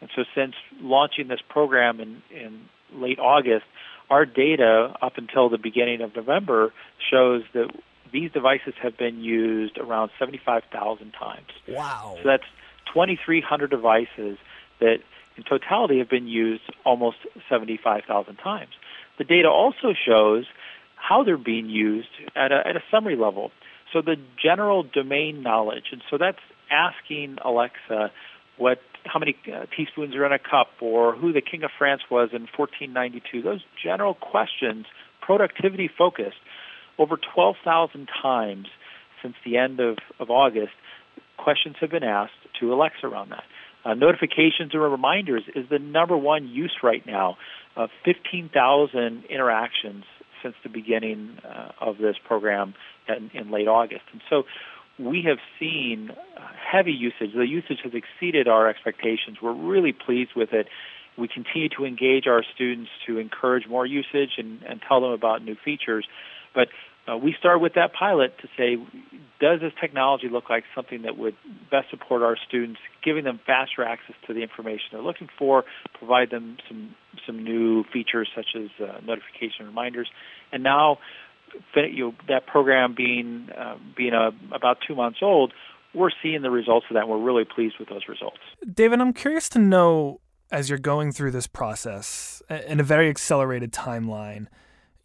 And 0.00 0.08
so 0.16 0.24
since 0.34 0.54
launching 0.80 1.28
this 1.28 1.40
program 1.48 2.00
in 2.00 2.22
in 2.30 2.62
late 2.92 3.18
August, 3.18 3.64
our 4.08 4.26
data 4.26 4.94
up 5.00 5.16
until 5.16 5.48
the 5.48 5.58
beginning 5.58 6.00
of 6.00 6.14
November 6.16 6.72
shows 7.10 7.42
that 7.54 7.70
these 8.12 8.32
devices 8.32 8.74
have 8.82 8.96
been 8.98 9.20
used 9.20 9.78
around 9.78 10.10
75,000 10.18 11.12
times. 11.12 11.46
Wow. 11.68 12.16
So 12.16 12.28
that's 12.28 12.44
2,300 12.92 13.70
devices 13.70 14.36
that 14.80 14.98
in 15.40 15.58
totality 15.58 15.98
have 15.98 16.10
been 16.10 16.26
used 16.26 16.62
almost 16.84 17.16
75,000 17.48 18.36
times. 18.36 18.70
The 19.18 19.24
data 19.24 19.48
also 19.48 19.94
shows 20.06 20.44
how 20.96 21.24
they're 21.24 21.38
being 21.38 21.68
used 21.68 22.08
at 22.36 22.52
a, 22.52 22.66
at 22.66 22.76
a 22.76 22.82
summary 22.90 23.16
level. 23.16 23.50
So 23.92 24.02
the 24.02 24.16
general 24.42 24.82
domain 24.82 25.42
knowledge, 25.42 25.86
and 25.92 26.02
so 26.10 26.18
that's 26.18 26.38
asking 26.70 27.38
Alexa 27.44 28.12
what 28.56 28.80
how 29.04 29.18
many 29.18 29.34
uh, 29.50 29.64
teaspoons 29.74 30.14
are 30.14 30.26
in 30.26 30.32
a 30.32 30.38
cup 30.38 30.68
or 30.80 31.16
who 31.16 31.32
the 31.32 31.40
king 31.40 31.62
of 31.64 31.70
France 31.78 32.02
was 32.10 32.28
in 32.32 32.42
1492. 32.54 33.40
Those 33.40 33.64
general 33.82 34.12
questions, 34.12 34.84
productivity 35.22 35.88
focused, 35.88 36.36
over 36.98 37.16
12,000 37.34 38.10
times 38.22 38.66
since 39.22 39.34
the 39.42 39.56
end 39.56 39.80
of, 39.80 39.96
of 40.18 40.28
August, 40.28 40.72
questions 41.38 41.76
have 41.80 41.90
been 41.90 42.04
asked 42.04 42.32
to 42.60 42.74
Alexa 42.74 43.06
around 43.06 43.30
that. 43.30 43.44
Uh, 43.84 43.94
notifications 43.94 44.72
and 44.72 44.82
reminders 44.82 45.42
is 45.54 45.68
the 45.70 45.78
number 45.78 46.16
one 46.16 46.48
use 46.48 46.76
right 46.82 47.04
now. 47.06 47.36
Uh, 47.76 47.86
15,000 48.04 49.24
interactions 49.30 50.04
since 50.42 50.54
the 50.62 50.68
beginning 50.68 51.38
uh, 51.44 51.72
of 51.80 51.98
this 51.98 52.16
program 52.26 52.74
in, 53.08 53.30
in 53.34 53.50
late 53.50 53.68
August. 53.68 54.02
And 54.12 54.20
so 54.28 54.44
we 54.98 55.24
have 55.26 55.38
seen 55.58 56.10
heavy 56.70 56.92
usage. 56.92 57.34
The 57.34 57.46
usage 57.46 57.78
has 57.84 57.92
exceeded 57.94 58.48
our 58.48 58.68
expectations. 58.68 59.38
We're 59.42 59.54
really 59.54 59.92
pleased 59.92 60.32
with 60.36 60.52
it. 60.52 60.66
We 61.16 61.28
continue 61.28 61.68
to 61.76 61.84
engage 61.84 62.26
our 62.26 62.42
students 62.54 62.90
to 63.06 63.18
encourage 63.18 63.66
more 63.66 63.86
usage 63.86 64.30
and, 64.38 64.62
and 64.62 64.80
tell 64.86 65.00
them 65.00 65.10
about 65.10 65.44
new 65.44 65.56
features. 65.64 66.06
But 66.54 66.68
uh, 67.10 67.16
we 67.16 67.34
start 67.38 67.60
with 67.60 67.74
that 67.74 67.92
pilot 67.92 68.36
to 68.38 68.48
say, 68.56 68.76
does 69.40 69.60
this 69.60 69.72
technology 69.80 70.28
look 70.30 70.50
like 70.50 70.64
something 70.74 71.02
that 71.02 71.16
would 71.16 71.34
best 71.70 71.90
support 71.90 72.22
our 72.22 72.36
students, 72.46 72.78
giving 73.02 73.24
them 73.24 73.40
faster 73.46 73.82
access 73.82 74.14
to 74.26 74.34
the 74.34 74.42
information 74.42 74.84
they're 74.92 75.02
looking 75.02 75.28
for, 75.38 75.64
provide 75.98 76.30
them 76.30 76.58
some 76.68 76.94
some 77.26 77.42
new 77.42 77.84
features 77.92 78.28
such 78.34 78.54
as 78.54 78.68
uh, 78.80 79.00
notification 79.04 79.66
reminders, 79.66 80.08
and 80.52 80.62
now 80.62 80.98
you 81.74 82.06
know, 82.06 82.14
that 82.28 82.46
program 82.46 82.94
being 82.94 83.48
uh, 83.56 83.76
being 83.96 84.14
uh, 84.14 84.30
about 84.52 84.78
two 84.86 84.94
months 84.94 85.18
old, 85.22 85.52
we're 85.94 86.10
seeing 86.22 86.42
the 86.42 86.50
results 86.50 86.86
of 86.90 86.94
that. 86.94 87.00
and 87.00 87.10
We're 87.10 87.18
really 87.22 87.44
pleased 87.44 87.76
with 87.78 87.88
those 87.88 88.02
results. 88.08 88.38
David, 88.72 89.00
I'm 89.00 89.12
curious 89.12 89.48
to 89.50 89.58
know 89.58 90.20
as 90.52 90.68
you're 90.68 90.78
going 90.78 91.12
through 91.12 91.30
this 91.30 91.46
process 91.46 92.42
in 92.66 92.80
a 92.80 92.82
very 92.82 93.08
accelerated 93.08 93.72
timeline. 93.72 94.46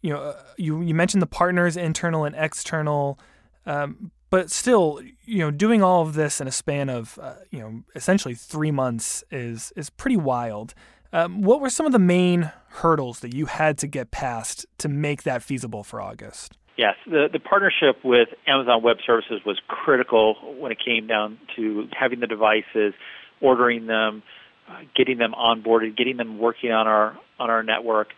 You 0.06 0.12
know, 0.12 0.36
you 0.56 0.82
you 0.82 0.94
mentioned 0.94 1.20
the 1.20 1.26
partners, 1.26 1.76
internal 1.76 2.24
and 2.24 2.36
external, 2.36 3.18
um, 3.66 4.12
but 4.30 4.52
still, 4.52 5.00
you 5.24 5.38
know, 5.38 5.50
doing 5.50 5.82
all 5.82 6.02
of 6.02 6.14
this 6.14 6.40
in 6.40 6.46
a 6.46 6.52
span 6.52 6.88
of 6.88 7.18
uh, 7.20 7.34
you 7.50 7.58
know 7.58 7.82
essentially 7.96 8.36
three 8.36 8.70
months 8.70 9.24
is 9.32 9.72
is 9.74 9.90
pretty 9.90 10.16
wild. 10.16 10.74
Um, 11.12 11.42
what 11.42 11.60
were 11.60 11.70
some 11.70 11.86
of 11.86 11.92
the 11.92 11.98
main 11.98 12.52
hurdles 12.68 13.18
that 13.18 13.34
you 13.34 13.46
had 13.46 13.78
to 13.78 13.88
get 13.88 14.12
past 14.12 14.64
to 14.78 14.88
make 14.88 15.24
that 15.24 15.42
feasible 15.42 15.82
for 15.82 16.00
August? 16.00 16.56
Yes, 16.78 16.94
the, 17.04 17.26
the 17.32 17.40
partnership 17.40 18.04
with 18.04 18.28
Amazon 18.46 18.84
Web 18.84 18.98
Services 19.04 19.40
was 19.44 19.58
critical 19.66 20.36
when 20.60 20.70
it 20.70 20.78
came 20.84 21.08
down 21.08 21.38
to 21.56 21.88
having 21.98 22.20
the 22.20 22.28
devices, 22.28 22.94
ordering 23.40 23.86
them, 23.86 24.22
uh, 24.68 24.82
getting 24.94 25.18
them 25.18 25.32
onboarded, 25.32 25.96
getting 25.96 26.16
them 26.16 26.38
working 26.38 26.70
on 26.70 26.86
our 26.86 27.18
on 27.40 27.50
our 27.50 27.64
network. 27.64 28.10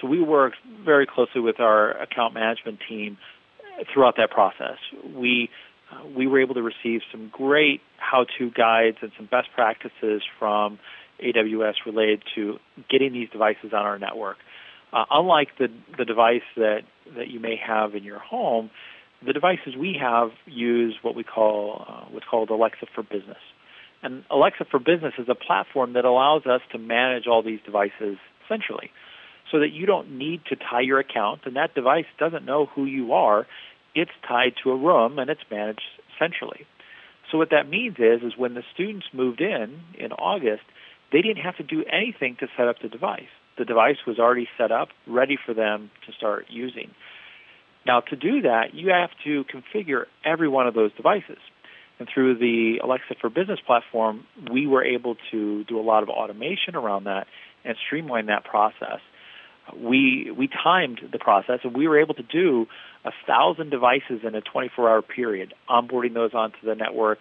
So 0.00 0.06
we 0.06 0.22
worked 0.22 0.56
very 0.84 1.06
closely 1.06 1.40
with 1.40 1.60
our 1.60 1.90
account 2.00 2.34
management 2.34 2.78
team 2.88 3.18
throughout 3.92 4.16
that 4.16 4.30
process. 4.30 4.78
We 5.14 5.50
uh, 5.90 6.06
we 6.06 6.26
were 6.26 6.40
able 6.40 6.54
to 6.54 6.62
receive 6.62 7.00
some 7.10 7.30
great 7.32 7.80
how-to 7.96 8.50
guides 8.50 8.98
and 9.02 9.10
some 9.16 9.26
best 9.26 9.48
practices 9.54 10.22
from 10.38 10.78
AWS 11.22 11.74
related 11.84 12.22
to 12.34 12.58
getting 12.88 13.12
these 13.12 13.28
devices 13.30 13.72
on 13.72 13.80
our 13.80 13.98
network. 13.98 14.36
Uh, 14.92 15.04
unlike 15.10 15.48
the 15.58 15.68
the 15.98 16.04
device 16.04 16.42
that 16.56 16.82
that 17.16 17.28
you 17.28 17.40
may 17.40 17.56
have 17.56 17.94
in 17.94 18.04
your 18.04 18.18
home, 18.18 18.70
the 19.24 19.32
devices 19.32 19.76
we 19.76 19.96
have 20.00 20.30
use 20.46 20.96
what 21.02 21.14
we 21.14 21.24
call 21.24 21.84
uh, 21.88 22.04
what's 22.10 22.26
called 22.26 22.50
Alexa 22.50 22.86
for 22.94 23.02
Business. 23.02 23.38
And 24.02 24.24
Alexa 24.30 24.64
for 24.70 24.78
Business 24.78 25.14
is 25.18 25.28
a 25.28 25.34
platform 25.34 25.92
that 25.92 26.04
allows 26.04 26.46
us 26.46 26.62
to 26.72 26.78
manage 26.78 27.26
all 27.26 27.42
these 27.42 27.60
devices 27.64 28.16
centrally, 28.48 28.90
so 29.50 29.60
that 29.60 29.72
you 29.72 29.86
don't 29.86 30.10
need 30.18 30.42
to 30.48 30.56
tie 30.56 30.80
your 30.80 30.98
account, 30.98 31.42
and 31.44 31.56
that 31.56 31.74
device 31.74 32.06
doesn't 32.18 32.44
know 32.44 32.66
who 32.66 32.84
you 32.84 33.12
are. 33.12 33.46
It's 33.94 34.10
tied 34.26 34.54
to 34.62 34.70
a 34.70 34.76
room 34.76 35.18
and 35.18 35.28
it's 35.30 35.40
managed 35.50 35.82
centrally. 36.18 36.66
So 37.30 37.38
what 37.38 37.50
that 37.50 37.68
means 37.68 37.96
is, 37.98 38.22
is 38.22 38.36
when 38.36 38.54
the 38.54 38.62
students 38.74 39.06
moved 39.12 39.40
in 39.40 39.80
in 39.98 40.12
August, 40.12 40.62
they 41.12 41.22
didn't 41.22 41.42
have 41.42 41.56
to 41.56 41.62
do 41.62 41.84
anything 41.90 42.36
to 42.40 42.46
set 42.56 42.68
up 42.68 42.76
the 42.82 42.88
device. 42.88 43.30
The 43.58 43.64
device 43.64 43.96
was 44.06 44.18
already 44.18 44.48
set 44.56 44.72
up, 44.72 44.88
ready 45.06 45.36
for 45.44 45.54
them 45.54 45.90
to 46.06 46.12
start 46.12 46.46
using. 46.48 46.90
Now, 47.86 48.00
to 48.00 48.16
do 48.16 48.42
that, 48.42 48.74
you 48.74 48.90
have 48.90 49.10
to 49.24 49.44
configure 49.44 50.04
every 50.24 50.48
one 50.48 50.66
of 50.66 50.74
those 50.74 50.92
devices. 50.94 51.38
And 51.98 52.08
through 52.12 52.38
the 52.38 52.78
Alexa 52.82 53.16
for 53.20 53.28
Business 53.28 53.58
platform, 53.66 54.26
we 54.50 54.66
were 54.66 54.84
able 54.84 55.16
to 55.30 55.64
do 55.64 55.78
a 55.78 55.82
lot 55.82 56.02
of 56.02 56.08
automation 56.08 56.74
around 56.74 57.04
that 57.04 57.26
and 57.64 57.76
streamline 57.86 58.26
that 58.26 58.44
process. 58.44 59.00
We 59.76 60.30
we 60.36 60.48
timed 60.48 61.00
the 61.12 61.18
process, 61.18 61.60
and 61.64 61.74
we 61.76 61.88
were 61.88 62.00
able 62.00 62.14
to 62.14 62.22
do 62.22 62.66
a 63.04 63.10
thousand 63.26 63.70
devices 63.70 64.20
in 64.24 64.34
a 64.34 64.42
24-hour 64.42 65.02
period, 65.02 65.54
onboarding 65.68 66.14
those 66.14 66.34
onto 66.34 66.58
the 66.64 66.74
network, 66.74 67.20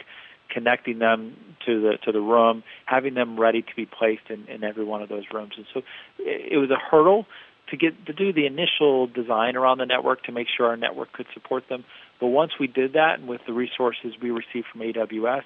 connecting 0.50 1.00
them 1.00 1.36
to 1.66 1.82
the 1.82 1.98
to 2.06 2.12
the 2.12 2.22
room, 2.22 2.64
having 2.86 3.14
them 3.14 3.40
ready 3.40 3.62
to 3.62 3.76
be 3.76 3.86
placed 3.86 4.30
in, 4.30 4.46
in 4.48 4.64
every 4.64 4.84
one 4.84 5.02
of 5.02 5.10
those 5.10 5.24
rooms. 5.34 5.54
And 5.58 5.66
so 5.74 5.82
it, 6.20 6.54
it 6.54 6.58
was 6.58 6.70
a 6.70 6.78
hurdle 6.78 7.26
to 7.70 7.78
get 7.78 8.06
to 8.08 8.14
do 8.14 8.34
the 8.34 8.46
initial 8.46 9.08
design 9.08 9.56
around 9.56 9.78
the 9.78 9.86
network 9.86 10.24
to 10.24 10.32
make 10.32 10.48
sure 10.56 10.68
our 10.68 10.78
network 10.78 11.14
could 11.14 11.28
support 11.34 11.64
them. 11.70 11.86
But 12.20 12.28
once 12.28 12.54
we 12.60 12.68
did 12.68 12.94
that, 12.94 13.20
and 13.20 13.28
with 13.28 13.42
the 13.46 13.54
resources 13.54 14.14
we 14.22 14.32
received 14.32 14.68
from 14.72 14.82
AWS, 14.82 15.44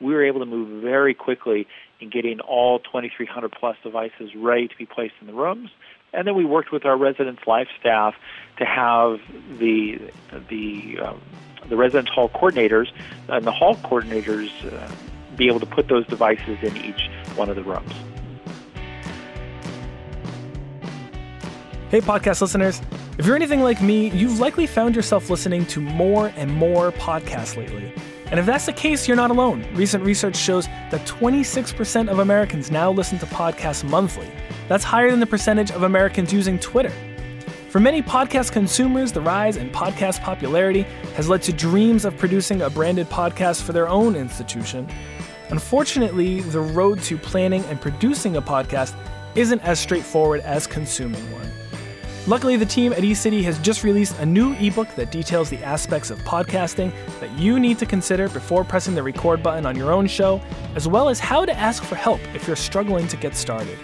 we 0.00 0.12
were 0.12 0.24
able 0.24 0.40
to 0.40 0.46
move 0.46 0.82
very 0.82 1.14
quickly 1.14 1.66
in 2.00 2.10
getting 2.10 2.40
all 2.40 2.78
2,300 2.80 3.52
plus 3.52 3.76
devices 3.82 4.30
ready 4.36 4.68
to 4.68 4.76
be 4.76 4.86
placed 4.86 5.14
in 5.20 5.26
the 5.26 5.32
rooms. 5.32 5.70
And 6.12 6.26
then 6.26 6.34
we 6.34 6.44
worked 6.44 6.72
with 6.72 6.84
our 6.84 6.96
residence 6.96 7.40
life 7.46 7.68
staff 7.78 8.14
to 8.58 8.64
have 8.64 9.20
the 9.58 10.00
the 10.48 10.98
um, 11.02 11.20
the 11.68 11.76
residence 11.76 12.08
hall 12.08 12.28
coordinators 12.28 12.90
and 13.28 13.44
the 13.44 13.52
hall 13.52 13.74
coordinators 13.76 14.50
uh, 14.72 14.90
be 15.36 15.48
able 15.48 15.60
to 15.60 15.66
put 15.66 15.88
those 15.88 16.06
devices 16.06 16.58
in 16.62 16.76
each 16.78 17.10
one 17.34 17.50
of 17.50 17.56
the 17.56 17.62
rooms. 17.62 17.92
Hey, 21.90 22.00
podcast 22.00 22.40
listeners. 22.40 22.80
If 23.18 23.26
you're 23.26 23.36
anything 23.36 23.60
like 23.60 23.80
me, 23.80 24.10
you've 24.10 24.40
likely 24.40 24.66
found 24.66 24.96
yourself 24.96 25.30
listening 25.30 25.66
to 25.66 25.80
more 25.80 26.32
and 26.36 26.50
more 26.52 26.92
podcasts 26.92 27.56
lately. 27.56 27.92
And 28.30 28.40
if 28.40 28.46
that's 28.46 28.66
the 28.66 28.72
case, 28.72 29.06
you're 29.06 29.16
not 29.16 29.30
alone. 29.30 29.64
Recent 29.74 30.04
research 30.04 30.36
shows 30.36 30.66
that 30.90 31.06
26% 31.06 32.08
of 32.08 32.18
Americans 32.18 32.70
now 32.70 32.90
listen 32.90 33.18
to 33.20 33.26
podcasts 33.26 33.88
monthly. 33.88 34.28
That's 34.68 34.82
higher 34.82 35.10
than 35.10 35.20
the 35.20 35.26
percentage 35.26 35.70
of 35.70 35.84
Americans 35.84 36.32
using 36.32 36.58
Twitter. 36.58 36.92
For 37.68 37.80
many 37.80 38.02
podcast 38.02 38.52
consumers, 38.52 39.12
the 39.12 39.20
rise 39.20 39.56
in 39.56 39.70
podcast 39.70 40.22
popularity 40.22 40.82
has 41.14 41.28
led 41.28 41.42
to 41.42 41.52
dreams 41.52 42.04
of 42.04 42.16
producing 42.16 42.62
a 42.62 42.70
branded 42.70 43.08
podcast 43.10 43.62
for 43.62 43.72
their 43.72 43.88
own 43.88 44.16
institution. 44.16 44.88
Unfortunately, 45.50 46.40
the 46.40 46.60
road 46.60 47.02
to 47.02 47.16
planning 47.16 47.64
and 47.66 47.80
producing 47.80 48.36
a 48.36 48.42
podcast 48.42 48.96
isn't 49.36 49.60
as 49.60 49.78
straightforward 49.78 50.40
as 50.40 50.66
consuming 50.66 51.30
one. 51.32 51.52
Luckily, 52.26 52.56
the 52.56 52.66
team 52.66 52.92
at 52.92 52.98
eCity 52.98 53.42
has 53.44 53.56
just 53.60 53.84
released 53.84 54.18
a 54.18 54.26
new 54.26 54.52
ebook 54.54 54.92
that 54.96 55.12
details 55.12 55.48
the 55.48 55.62
aspects 55.62 56.10
of 56.10 56.18
podcasting 56.20 56.92
that 57.20 57.30
you 57.38 57.60
need 57.60 57.78
to 57.78 57.86
consider 57.86 58.28
before 58.28 58.64
pressing 58.64 58.96
the 58.96 59.02
record 59.02 59.44
button 59.44 59.64
on 59.64 59.76
your 59.76 59.92
own 59.92 60.08
show, 60.08 60.40
as 60.74 60.88
well 60.88 61.08
as 61.08 61.20
how 61.20 61.44
to 61.44 61.56
ask 61.56 61.84
for 61.84 61.94
help 61.94 62.20
if 62.34 62.48
you're 62.48 62.56
struggling 62.56 63.06
to 63.06 63.16
get 63.16 63.36
started. 63.36 63.78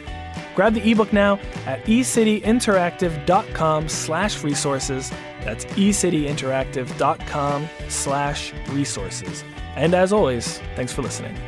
Grab 0.57 0.75
the 0.75 0.91
ebook 0.91 1.13
now 1.13 1.39
at 1.67 1.85
ecityinteractive.com 1.85 3.89
slash 3.89 4.43
resources. 4.43 5.13
That's 5.45 5.65
ecityinteractive.com 5.65 7.69
slash 7.89 8.53
resources. 8.71 9.45
And 9.77 9.95
as 9.95 10.13
always, 10.13 10.59
thanks 10.75 10.93
for 10.93 11.03
listening. 11.03 11.39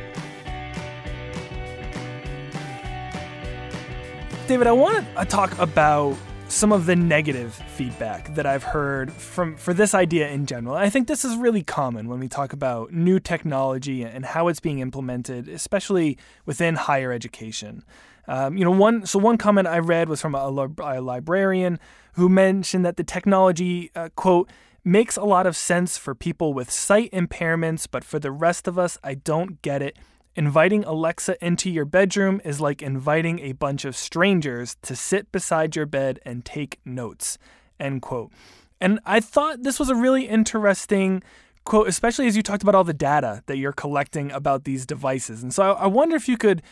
David, 4.46 4.68
I 4.68 4.72
want 4.72 5.04
to 5.04 5.18
uh, 5.18 5.24
talk 5.24 5.58
about 5.58 6.16
some 6.54 6.70
of 6.70 6.86
the 6.86 6.94
negative 6.94 7.52
feedback 7.52 8.32
that 8.36 8.46
I've 8.46 8.62
heard 8.62 9.12
from 9.12 9.56
for 9.56 9.74
this 9.74 9.92
idea 9.92 10.28
in 10.28 10.46
general. 10.46 10.76
I 10.76 10.88
think 10.88 11.08
this 11.08 11.24
is 11.24 11.36
really 11.36 11.64
common 11.64 12.08
when 12.08 12.20
we 12.20 12.28
talk 12.28 12.52
about 12.52 12.92
new 12.92 13.18
technology 13.18 14.04
and 14.04 14.24
how 14.24 14.46
it's 14.46 14.60
being 14.60 14.78
implemented, 14.78 15.48
especially 15.48 16.16
within 16.46 16.76
higher 16.76 17.10
education. 17.10 17.82
Um, 18.28 18.56
you 18.56 18.64
know, 18.64 18.70
one 18.70 19.04
so 19.04 19.18
one 19.18 19.36
comment 19.36 19.66
I 19.66 19.80
read 19.80 20.08
was 20.08 20.20
from 20.20 20.36
a, 20.36 20.68
a 20.78 21.00
librarian 21.00 21.80
who 22.12 22.28
mentioned 22.28 22.86
that 22.86 22.96
the 22.96 23.04
technology 23.04 23.90
uh, 23.96 24.10
quote 24.14 24.48
makes 24.84 25.16
a 25.16 25.24
lot 25.24 25.48
of 25.48 25.56
sense 25.56 25.98
for 25.98 26.14
people 26.14 26.54
with 26.54 26.70
sight 26.70 27.10
impairments, 27.10 27.88
but 27.90 28.04
for 28.04 28.20
the 28.20 28.30
rest 28.30 28.68
of 28.68 28.78
us, 28.78 28.96
I 29.02 29.14
don't 29.14 29.60
get 29.62 29.82
it. 29.82 29.96
Inviting 30.36 30.84
Alexa 30.84 31.42
into 31.44 31.70
your 31.70 31.84
bedroom 31.84 32.40
is 32.44 32.60
like 32.60 32.82
inviting 32.82 33.38
a 33.40 33.52
bunch 33.52 33.84
of 33.84 33.96
strangers 33.96 34.76
to 34.82 34.96
sit 34.96 35.30
beside 35.30 35.76
your 35.76 35.86
bed 35.86 36.18
and 36.24 36.44
take 36.44 36.80
notes. 36.84 37.38
End 37.78 38.02
quote. 38.02 38.32
And 38.80 38.98
I 39.06 39.20
thought 39.20 39.62
this 39.62 39.78
was 39.78 39.90
a 39.90 39.94
really 39.94 40.26
interesting 40.26 41.22
quote, 41.64 41.88
especially 41.88 42.26
as 42.26 42.36
you 42.36 42.42
talked 42.42 42.62
about 42.62 42.74
all 42.74 42.84
the 42.84 42.92
data 42.92 43.42
that 43.46 43.56
you're 43.56 43.72
collecting 43.72 44.30
about 44.32 44.64
these 44.64 44.84
devices. 44.84 45.42
And 45.42 45.54
so 45.54 45.72
I, 45.72 45.86
wonder 45.86 46.16
if 46.16 46.28
you 46.28 46.36
could 46.36 46.62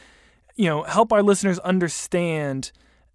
you 0.57 0.67
know, 0.67 0.83
help 0.83 1.13
our 1.13 1.23
listeners 1.23 1.59
understand 1.61 2.73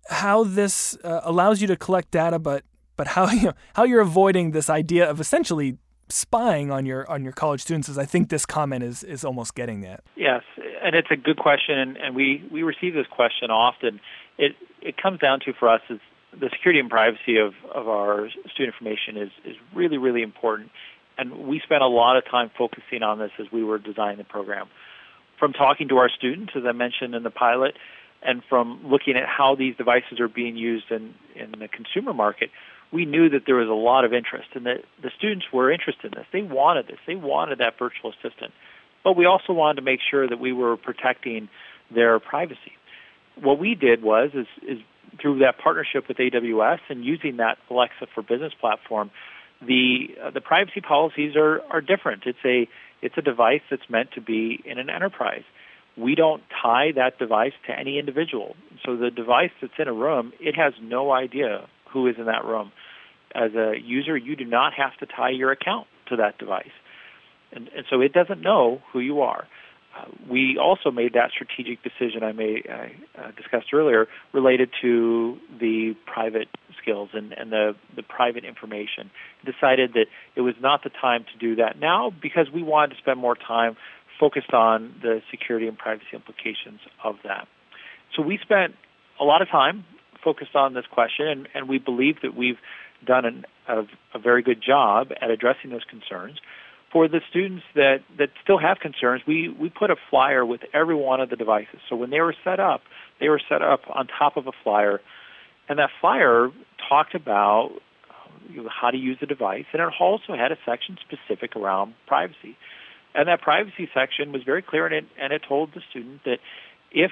how 0.10 0.44
this 0.44 0.98
uh, 1.04 1.22
allows 1.24 1.62
you 1.62 1.68
to 1.68 1.76
collect 1.76 2.12
data, 2.12 2.40
but 2.40 2.64
but 2.96 3.08
how 3.08 3.30
you 3.32 3.48
know, 3.48 3.54
how 3.76 3.84
you're 3.84 4.02
avoiding 4.02 4.52
this 4.52 4.70
idea 4.70 5.10
of 5.10 5.20
essentially 5.20 5.78
spying 6.10 6.72
on 6.72 6.86
your 6.86 7.10
on 7.10 7.24
your 7.24 7.34
college 7.34 7.62
students. 7.62 7.90
is 7.90 7.98
I 7.98 8.06
think 8.06 8.30
this 8.30 8.46
comment 8.46 8.84
is 8.84 9.04
is 9.04 9.24
almost 9.26 9.56
getting 9.56 9.82
that. 9.82 10.04
Yes, 10.16 10.44
and 10.84 10.96
it's 10.96 11.10
a 11.12 11.18
good 11.18 11.38
question, 11.38 11.98
and, 11.98 12.16
we 12.16 12.44
we 12.52 12.64
receive 12.64 12.94
this 12.94 13.08
question 13.08 13.52
often. 13.52 14.00
It 14.38 14.56
it 14.82 14.96
comes 14.98 15.20
down 15.20 15.40
to 15.42 15.54
for 15.54 15.70
us 15.70 15.82
is 15.90 16.00
the 16.32 16.50
security 16.52 16.80
and 16.80 16.90
privacy 16.90 17.38
of, 17.38 17.54
of 17.74 17.88
our 17.88 18.30
student 18.54 18.76
information 18.76 19.18
is, 19.18 19.30
is 19.46 19.56
really, 19.74 19.98
really 19.98 20.22
important. 20.22 20.70
And 21.18 21.48
we 21.48 21.60
spent 21.64 21.82
a 21.82 21.88
lot 21.88 22.18
of 22.18 22.26
time 22.26 22.52
focusing 22.58 23.02
on 23.02 23.20
this 23.20 23.32
as 23.40 23.48
we 23.52 23.64
were 23.64 23.80
designing 23.80 24.18
the 24.18 24.24
program. 24.24 24.68
From 25.40 25.54
talking 25.54 25.88
to 25.90 25.98
our 25.98 26.10
students, 26.10 26.54
as 26.56 26.64
I 26.68 26.74
mentioned 26.74 27.16
in 27.16 27.24
the 27.24 27.32
pilot, 27.32 27.76
and 28.22 28.44
from 28.50 28.82
looking 28.84 29.16
at 29.16 29.28
how 29.28 29.56
these 29.56 29.76
devices 29.76 30.20
are 30.20 30.28
being 30.28 30.58
used 30.58 30.92
in, 30.92 31.14
in 31.36 31.52
the 31.52 31.68
consumer 31.68 32.14
market, 32.14 32.50
we 32.92 33.06
knew 33.06 33.30
that 33.30 33.42
there 33.46 33.56
was 33.56 33.68
a 33.68 33.74
lot 33.74 34.06
of 34.06 34.14
interest 34.14 34.50
and 34.54 34.66
that 34.66 34.84
the 35.02 35.12
students 35.18 35.46
were 35.52 35.72
interested 35.72 36.14
in 36.14 36.20
this. 36.20 36.28
They 36.32 36.42
wanted 36.42 36.88
this. 36.88 37.00
They 37.06 37.16
wanted 37.16 37.60
that 37.60 37.78
virtual 37.78 38.12
assistant. 38.12 38.54
But 39.04 39.16
we 39.16 39.26
also 39.26 39.54
wanted 39.54 39.76
to 39.78 39.82
make 39.82 40.00
sure 40.10 40.28
that 40.28 40.40
we 40.40 40.54
were 40.54 40.78
protecting 40.78 41.50
their 41.94 42.20
privacy. 42.20 42.74
What 43.42 43.60
we 43.60 43.76
did 43.76 44.02
was 44.02 44.32
is, 44.34 44.48
is 44.68 44.80
through 45.22 45.40
that 45.40 45.58
partnership 45.58 46.08
with 46.08 46.18
AWS 46.18 46.80
and 46.90 47.04
using 47.04 47.38
that 47.38 47.58
Alexa 47.70 48.08
for 48.14 48.22
Business 48.22 48.54
platform, 48.60 49.12
the 49.62 50.10
uh, 50.24 50.30
the 50.32 50.42
privacy 50.42 50.82
policies 50.82 51.36
are 51.36 51.62
are 51.72 51.82
different. 51.82 52.24
It's 52.26 52.38
a 52.46 52.68
it's 53.02 53.18
a 53.18 53.22
device 53.22 53.62
that's 53.70 53.90
meant 53.90 54.12
to 54.14 54.22
be 54.22 54.62
in 54.66 54.78
an 54.78 54.90
enterprise. 54.90 55.44
We 55.96 56.14
don't 56.14 56.44
tie 56.62 56.92
that 56.96 57.18
device 57.18 57.54
to 57.66 57.78
any 57.78 57.98
individual. 57.98 58.56
So 58.86 58.96
the 58.96 59.10
device 59.10 59.50
that's 59.62 59.74
in 59.80 59.88
a 59.88 59.94
room, 59.94 60.32
it 60.40 60.56
has 60.56 60.74
no 60.82 61.12
idea 61.12 61.68
who 61.92 62.08
is 62.08 62.16
in 62.18 62.26
that 62.26 62.46
room. 62.46 62.72
As 63.36 63.54
a 63.56 63.74
user, 63.80 64.16
you 64.18 64.36
do 64.36 64.46
not 64.46 64.74
have 64.74 64.96
to 64.98 65.06
tie 65.06 65.30
your 65.30 65.52
account 65.52 65.88
to 66.10 66.16
that 66.18 66.38
device. 66.38 66.72
And, 67.52 67.70
and 67.76 67.86
so 67.90 68.02
it 68.02 68.14
doesn't 68.14 68.42
know 68.42 68.82
who 68.92 69.00
you 69.00 69.22
are. 69.22 69.48
Uh, 69.98 70.06
we 70.30 70.58
also 70.62 70.92
made 70.92 71.14
that 71.14 71.32
strategic 71.32 71.82
decision 71.82 72.24
I, 72.24 72.32
may, 72.32 72.62
uh, 72.70 73.32
discussed 73.36 73.74
earlier 73.74 74.08
related 74.34 74.70
to 74.82 75.38
the 75.60 75.96
private 76.06 76.50
skills 76.82 77.10
and, 77.14 77.32
and 77.34 77.52
the, 77.52 77.76
the 77.96 78.04
private 78.04 78.44
information. 78.44 79.10
Decided 79.46 79.94
that 79.94 80.06
it 80.36 80.42
was 80.42 80.56
not 80.62 80.84
the 80.84 80.90
time 80.90 81.26
to 81.34 81.40
do 81.40 81.56
that 81.56 81.80
now 81.80 82.12
because 82.22 82.48
we 82.54 82.64
wanted 82.64 82.96
to 82.96 83.02
spend 83.02 83.20
more 83.20 83.36
time 83.36 83.76
focused 84.20 84.54
on 84.54 84.96
the 85.02 85.22
security 85.32 85.68
and 85.68 85.78
privacy 85.78 86.08
implications 86.14 86.80
of 87.04 87.16
that. 87.24 87.48
So 88.16 88.22
we 88.22 88.40
spent 88.42 88.76
a 89.20 89.24
lot 89.24 89.42
of 89.42 89.50
time 89.50 89.86
focused 90.28 90.56
on 90.56 90.74
this 90.74 90.88
question, 90.92 91.26
and, 91.26 91.48
and 91.56 91.70
we 91.70 91.78
believe 91.78 92.16
that 92.24 92.36
we've 92.36 92.60
done 93.06 93.24
an, 93.24 93.46
a, 93.68 93.84
a 94.18 94.20
very 94.20 94.44
good 94.50 94.62
job 94.62 95.12
at 95.22 95.30
addressing 95.30 95.70
those 95.70 95.86
concerns. 95.90 96.38
For 96.92 97.08
the 97.08 97.22
students 97.30 97.64
that, 97.76 98.00
that 98.18 98.30
still 98.44 98.60
have 98.60 98.78
concerns, 98.80 99.22
we, 99.26 99.48
we 99.48 99.70
put 99.70 99.90
a 99.90 99.96
flyer 100.10 100.46
with 100.46 100.62
every 100.74 100.96
one 100.96 101.20
of 101.22 101.30
the 101.30 101.38
devices. 101.38 101.80
So 101.90 101.96
when 101.96 102.10
they 102.10 102.20
were 102.20 102.36
set 102.44 102.60
up, 102.60 102.82
they 103.22 103.30
were 103.30 103.42
set 103.52 103.62
up 103.62 103.82
on 103.94 104.08
top 104.08 104.36
of 104.36 104.48
a 104.48 104.56
flyer, 104.64 105.00
and 105.70 105.80
that 105.80 105.92
flyer 106.02 106.50
talked 106.90 107.16
about 107.16 107.70
um, 107.72 108.64
know, 108.64 108.70
how 108.70 108.90
to 108.92 108.98
use 108.98 109.18
the 109.22 109.28
device, 109.28 109.66
and 109.72 109.82
it 109.82 109.90
also 110.00 110.36
had 110.36 110.52
a 110.52 110.58
section 110.66 110.98
specific 111.08 111.56
around 111.56 111.94
privacy. 112.06 112.58
And 113.16 113.28
that 113.30 113.42
privacy 113.42 113.90
section 113.94 114.32
was 114.32 114.44
very 114.44 114.62
clear, 114.62 114.86
and 114.86 114.96
it, 114.96 115.06
and 115.22 115.32
it 115.32 115.42
told 115.48 115.74
the 115.74 115.82
student 115.90 116.24
that 116.26 116.40
if 116.92 117.12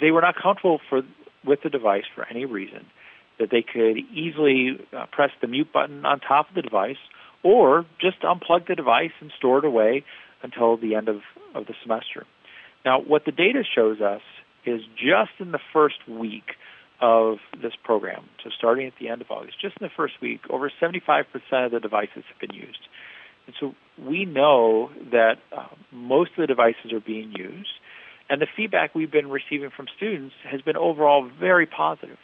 they 0.00 0.10
were 0.10 0.20
not 0.20 0.34
comfortable 0.40 0.80
for 0.88 1.02
with 1.46 1.62
the 1.62 1.70
device 1.70 2.04
for 2.14 2.26
any 2.28 2.44
reason, 2.44 2.86
that 3.38 3.50
they 3.50 3.62
could 3.62 3.98
easily 4.12 4.78
uh, 4.96 5.06
press 5.12 5.30
the 5.40 5.46
mute 5.46 5.72
button 5.72 6.04
on 6.04 6.20
top 6.20 6.48
of 6.48 6.54
the 6.54 6.62
device 6.62 6.96
or 7.42 7.84
just 8.00 8.20
unplug 8.22 8.66
the 8.66 8.74
device 8.74 9.12
and 9.20 9.30
store 9.36 9.58
it 9.58 9.64
away 9.64 10.04
until 10.42 10.76
the 10.76 10.94
end 10.94 11.08
of, 11.08 11.20
of 11.54 11.66
the 11.66 11.74
semester. 11.82 12.26
Now, 12.84 13.00
what 13.00 13.24
the 13.24 13.32
data 13.32 13.62
shows 13.74 14.00
us 14.00 14.22
is 14.64 14.80
just 14.96 15.32
in 15.38 15.52
the 15.52 15.60
first 15.72 15.96
week 16.08 16.56
of 17.00 17.38
this 17.60 17.72
program, 17.84 18.24
so 18.42 18.50
starting 18.56 18.86
at 18.86 18.94
the 18.98 19.08
end 19.08 19.20
of 19.20 19.30
August, 19.30 19.60
just 19.60 19.76
in 19.80 19.86
the 19.86 19.92
first 19.94 20.14
week, 20.22 20.40
over 20.48 20.70
75% 20.80 21.24
of 21.66 21.70
the 21.72 21.80
devices 21.80 22.24
have 22.28 22.38
been 22.40 22.56
used. 22.56 22.88
And 23.46 23.54
so 23.60 23.74
we 24.02 24.24
know 24.24 24.90
that 25.12 25.36
uh, 25.56 25.66
most 25.92 26.30
of 26.32 26.38
the 26.38 26.46
devices 26.46 26.92
are 26.92 27.00
being 27.00 27.32
used, 27.32 27.70
and 28.28 28.40
the 28.40 28.46
feedback 28.56 28.94
we've 28.94 29.10
been 29.10 29.30
receiving 29.30 29.70
from 29.70 29.86
students 29.96 30.34
has 30.44 30.60
been 30.62 30.76
overall 30.76 31.28
very 31.38 31.66
positive. 31.66 32.18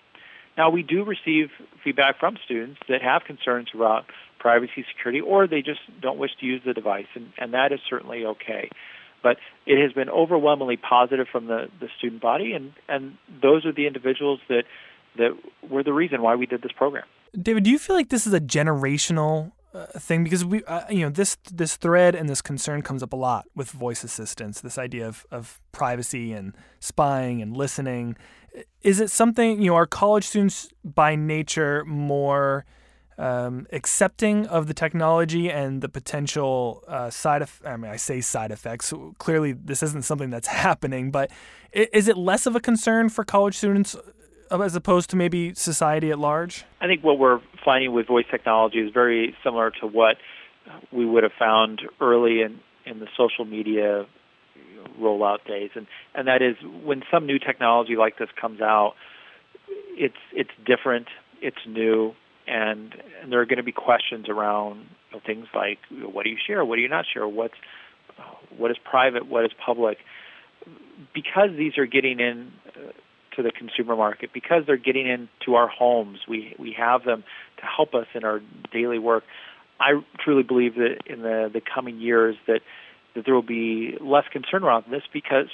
Now, 0.56 0.70
we 0.70 0.82
do 0.82 1.04
receive 1.04 1.50
feedback 1.82 2.18
from 2.18 2.36
students 2.44 2.80
that 2.88 3.02
have 3.02 3.24
concerns 3.24 3.68
about 3.74 4.04
privacy, 4.38 4.84
security, 4.94 5.20
or 5.20 5.46
they 5.46 5.62
just 5.62 5.80
don't 6.00 6.18
wish 6.18 6.32
to 6.40 6.46
use 6.46 6.60
the 6.66 6.74
device, 6.74 7.06
and, 7.14 7.32
and 7.38 7.54
that 7.54 7.72
is 7.72 7.80
certainly 7.88 8.26
okay. 8.26 8.68
But 9.22 9.36
it 9.66 9.80
has 9.80 9.92
been 9.92 10.10
overwhelmingly 10.10 10.76
positive 10.76 11.28
from 11.30 11.46
the, 11.46 11.68
the 11.80 11.88
student 11.96 12.20
body, 12.20 12.52
and, 12.52 12.72
and 12.88 13.16
those 13.40 13.64
are 13.64 13.72
the 13.72 13.86
individuals 13.86 14.40
that, 14.48 14.64
that 15.16 15.30
were 15.70 15.84
the 15.84 15.92
reason 15.92 16.22
why 16.22 16.34
we 16.34 16.44
did 16.44 16.60
this 16.60 16.72
program. 16.72 17.04
David, 17.40 17.62
do 17.62 17.70
you 17.70 17.78
feel 17.78 17.96
like 17.96 18.10
this 18.10 18.26
is 18.26 18.34
a 18.34 18.40
generational 18.40 19.52
uh, 19.74 19.86
thing 19.98 20.22
because 20.24 20.44
we 20.44 20.62
uh, 20.64 20.82
you 20.90 21.00
know 21.00 21.10
this 21.10 21.36
this 21.50 21.76
thread 21.76 22.14
and 22.14 22.28
this 22.28 22.42
concern 22.42 22.82
comes 22.82 23.02
up 23.02 23.12
a 23.12 23.16
lot 23.16 23.46
with 23.54 23.70
voice 23.70 24.04
assistants 24.04 24.60
this 24.60 24.78
idea 24.78 25.06
of, 25.08 25.24
of 25.30 25.60
privacy 25.72 26.32
and 26.32 26.54
spying 26.80 27.40
and 27.40 27.56
listening. 27.56 28.16
Is 28.82 29.00
it 29.00 29.10
something 29.10 29.62
you 29.62 29.70
know 29.70 29.76
are 29.76 29.86
college 29.86 30.24
students 30.24 30.68
by 30.84 31.16
nature 31.16 31.84
more 31.86 32.66
um, 33.16 33.66
accepting 33.72 34.46
of 34.46 34.66
the 34.66 34.74
technology 34.74 35.50
and 35.50 35.80
the 35.80 35.88
potential 35.88 36.84
uh, 36.86 37.08
side 37.08 37.40
of 37.40 37.62
I 37.64 37.76
mean 37.76 37.90
I 37.90 37.96
say 37.96 38.20
side 38.20 38.50
effects. 38.50 38.92
Clearly 39.18 39.52
this 39.52 39.82
isn't 39.82 40.04
something 40.04 40.28
that's 40.28 40.48
happening 40.68 41.10
but 41.10 41.30
is 41.72 42.08
it 42.08 42.18
less 42.18 42.44
of 42.44 42.54
a 42.54 42.60
concern 42.60 43.08
for 43.08 43.24
college 43.24 43.56
students 43.56 43.96
as 44.60 44.74
opposed 44.74 45.10
to 45.10 45.16
maybe 45.16 45.54
society 45.54 46.10
at 46.10 46.18
large? 46.18 46.64
I 46.80 46.86
think 46.86 47.02
what 47.02 47.18
we're 47.18 47.40
finding 47.64 47.92
with 47.92 48.06
voice 48.06 48.26
technology 48.30 48.78
is 48.78 48.92
very 48.92 49.34
similar 49.42 49.70
to 49.80 49.86
what 49.86 50.16
we 50.92 51.06
would 51.06 51.22
have 51.22 51.32
found 51.38 51.82
early 52.00 52.42
in, 52.42 52.60
in 52.84 53.00
the 53.00 53.08
social 53.16 53.44
media 53.44 54.06
rollout 55.00 55.44
days, 55.46 55.70
and 55.74 55.86
and 56.14 56.28
that 56.28 56.42
is 56.42 56.56
when 56.84 57.02
some 57.10 57.26
new 57.26 57.38
technology 57.38 57.96
like 57.96 58.18
this 58.18 58.28
comes 58.40 58.60
out, 58.60 58.94
it's 59.68 60.16
it's 60.32 60.50
different, 60.66 61.08
it's 61.40 61.58
new, 61.66 62.14
and 62.46 62.94
and 63.20 63.32
there 63.32 63.40
are 63.40 63.46
going 63.46 63.58
to 63.58 63.62
be 63.62 63.72
questions 63.72 64.28
around 64.28 64.86
you 65.10 65.16
know, 65.16 65.20
things 65.24 65.46
like 65.54 65.78
you 65.90 66.00
know, 66.00 66.08
what 66.08 66.24
do 66.24 66.30
you 66.30 66.38
share, 66.44 66.64
what 66.64 66.76
do 66.76 66.82
you 66.82 66.88
not 66.88 67.04
share, 67.12 67.26
what's 67.26 67.54
what 68.56 68.70
is 68.70 68.76
private, 68.78 69.26
what 69.26 69.44
is 69.44 69.52
public, 69.64 69.98
because 71.14 71.50
these 71.56 71.78
are 71.78 71.86
getting 71.86 72.20
in. 72.20 72.52
Uh, 72.68 72.92
to 73.36 73.42
the 73.42 73.50
consumer 73.50 73.96
market 73.96 74.30
because 74.32 74.64
they're 74.66 74.76
getting 74.76 75.06
into 75.06 75.54
our 75.54 75.68
homes. 75.68 76.20
We 76.28 76.54
we 76.58 76.74
have 76.78 77.04
them 77.04 77.24
to 77.58 77.64
help 77.64 77.94
us 77.94 78.06
in 78.14 78.24
our 78.24 78.40
daily 78.72 78.98
work. 78.98 79.24
I 79.80 80.00
truly 80.22 80.42
believe 80.42 80.74
that 80.76 80.98
in 81.06 81.22
the 81.22 81.50
the 81.52 81.60
coming 81.60 82.00
years 82.00 82.36
that 82.46 82.60
that 83.14 83.24
there 83.24 83.34
will 83.34 83.42
be 83.42 83.96
less 84.00 84.24
concern 84.32 84.64
around 84.64 84.84
this 84.90 85.02
because 85.12 85.46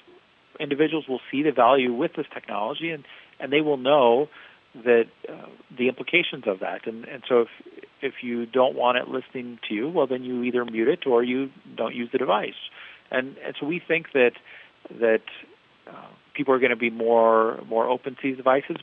individuals 0.60 1.06
will 1.08 1.20
see 1.30 1.42
the 1.42 1.52
value 1.52 1.92
with 1.92 2.12
this 2.16 2.26
technology 2.32 2.90
and 2.90 3.04
and 3.40 3.52
they 3.52 3.60
will 3.60 3.76
know 3.76 4.28
that 4.74 5.06
uh, 5.28 5.46
the 5.76 5.88
implications 5.88 6.44
of 6.46 6.60
that 6.60 6.86
and 6.86 7.04
and 7.06 7.22
so 7.28 7.42
if 7.42 7.48
if 8.00 8.14
you 8.22 8.46
don't 8.46 8.76
want 8.76 8.98
it 8.98 9.08
listening 9.08 9.58
to 9.68 9.74
you 9.74 9.88
well 9.88 10.06
then 10.06 10.22
you 10.22 10.42
either 10.42 10.64
mute 10.64 10.88
it 10.88 11.06
or 11.06 11.22
you 11.22 11.50
don't 11.76 11.94
use 11.94 12.08
the 12.12 12.18
device 12.18 12.58
and 13.10 13.36
and 13.38 13.54
so 13.58 13.66
we 13.66 13.80
think 13.86 14.12
that 14.12 14.32
that 14.90 15.22
uh, 15.88 16.06
people 16.34 16.54
are 16.54 16.58
going 16.58 16.70
to 16.70 16.76
be 16.76 16.90
more 16.90 17.60
more 17.68 17.88
open 17.88 18.14
to 18.14 18.20
these 18.22 18.36
devices, 18.36 18.76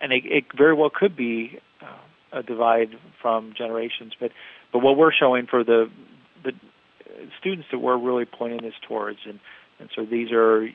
and 0.00 0.12
it, 0.12 0.24
it 0.24 0.44
very 0.56 0.74
well 0.74 0.90
could 0.90 1.16
be 1.16 1.58
uh, 1.82 2.38
a 2.38 2.42
divide 2.42 2.90
from 3.20 3.54
generations. 3.56 4.12
But 4.18 4.32
but 4.72 4.80
what 4.80 4.96
we're 4.96 5.12
showing 5.12 5.46
for 5.46 5.64
the 5.64 5.90
the 6.42 6.52
students 7.38 7.68
that 7.70 7.78
we're 7.78 7.98
really 7.98 8.24
pointing 8.24 8.62
this 8.62 8.74
towards, 8.86 9.18
and 9.26 9.40
and 9.78 9.88
so 9.94 10.04
these 10.04 10.30
are 10.32 10.68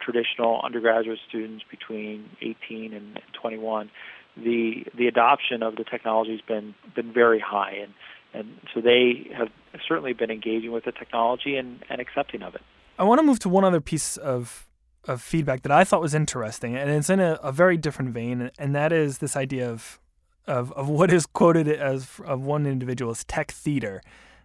traditional 0.00 0.60
undergraduate 0.62 1.18
students 1.28 1.64
between 1.70 2.28
18 2.42 2.92
and 2.92 3.20
21. 3.40 3.90
The 4.36 4.84
the 4.96 5.06
adoption 5.06 5.62
of 5.62 5.76
the 5.76 5.84
technology 5.84 6.32
has 6.32 6.40
been 6.40 6.74
been 6.94 7.12
very 7.12 7.40
high, 7.40 7.72
and 7.82 7.94
and 8.32 8.60
so 8.72 8.80
they 8.80 9.28
have 9.36 9.48
certainly 9.86 10.12
been 10.12 10.30
engaging 10.30 10.72
with 10.72 10.84
the 10.84 10.92
technology 10.92 11.56
and, 11.56 11.82
and 11.88 12.00
accepting 12.00 12.42
of 12.42 12.54
it. 12.54 12.62
I 12.98 13.04
want 13.04 13.18
to 13.18 13.22
move 13.24 13.38
to 13.40 13.48
one 13.48 13.64
other 13.64 13.80
piece 13.80 14.16
of 14.16 14.68
of 15.04 15.22
feedback 15.22 15.62
that 15.62 15.72
I 15.72 15.84
thought 15.84 16.00
was 16.00 16.14
interesting, 16.14 16.76
and 16.76 16.90
it's 16.90 17.10
in 17.10 17.20
a, 17.20 17.34
a 17.42 17.52
very 17.52 17.76
different 17.76 18.12
vein, 18.12 18.50
and 18.58 18.74
that 18.74 18.92
is 18.92 19.18
this 19.18 19.36
idea 19.36 19.70
of 19.70 19.98
of, 20.46 20.72
of 20.72 20.88
what 20.88 21.12
is 21.12 21.26
quoted 21.26 21.68
as 21.68 22.08
of 22.24 22.42
one 22.42 22.66
individual 22.66 23.10
as 23.10 23.24
tech 23.24 23.50
theater. 23.50 24.02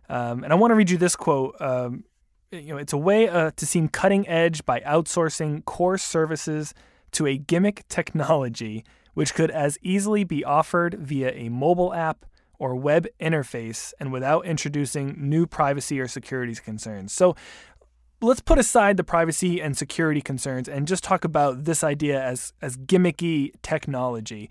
Um, 0.07 0.43
and 0.43 0.53
I 0.53 0.55
want 0.55 0.71
to 0.71 0.75
read 0.75 0.89
you 0.89 0.97
this 0.97 1.15
quote. 1.15 1.59
Um, 1.59 2.03
you 2.51 2.73
know, 2.73 2.77
it's 2.77 2.93
a 2.93 2.97
way 2.97 3.27
uh, 3.27 3.51
to 3.55 3.65
seem 3.65 3.87
cutting 3.87 4.27
edge 4.27 4.65
by 4.65 4.81
outsourcing 4.81 5.65
core 5.65 5.97
services 5.97 6.73
to 7.13 7.25
a 7.25 7.37
gimmick 7.37 7.87
technology, 7.87 8.85
which 9.13 9.33
could 9.33 9.49
as 9.49 9.77
easily 9.81 10.23
be 10.23 10.43
offered 10.43 10.95
via 10.99 11.31
a 11.31 11.49
mobile 11.49 11.93
app 11.93 12.25
or 12.59 12.75
web 12.75 13.07
interface 13.19 13.93
and 13.99 14.11
without 14.11 14.45
introducing 14.45 15.15
new 15.17 15.45
privacy 15.45 15.99
or 15.99 16.07
security 16.07 16.55
concerns. 16.55 17.11
So, 17.11 17.35
let's 18.25 18.41
put 18.41 18.57
aside 18.57 18.97
the 18.97 19.03
privacy 19.03 19.61
and 19.61 19.77
security 19.77 20.21
concerns 20.21 20.67
and 20.67 20.87
just 20.87 21.03
talk 21.03 21.23
about 21.23 21.65
this 21.65 21.83
idea 21.83 22.21
as 22.21 22.53
as 22.61 22.75
gimmicky 22.77 23.51
technology. 23.61 24.49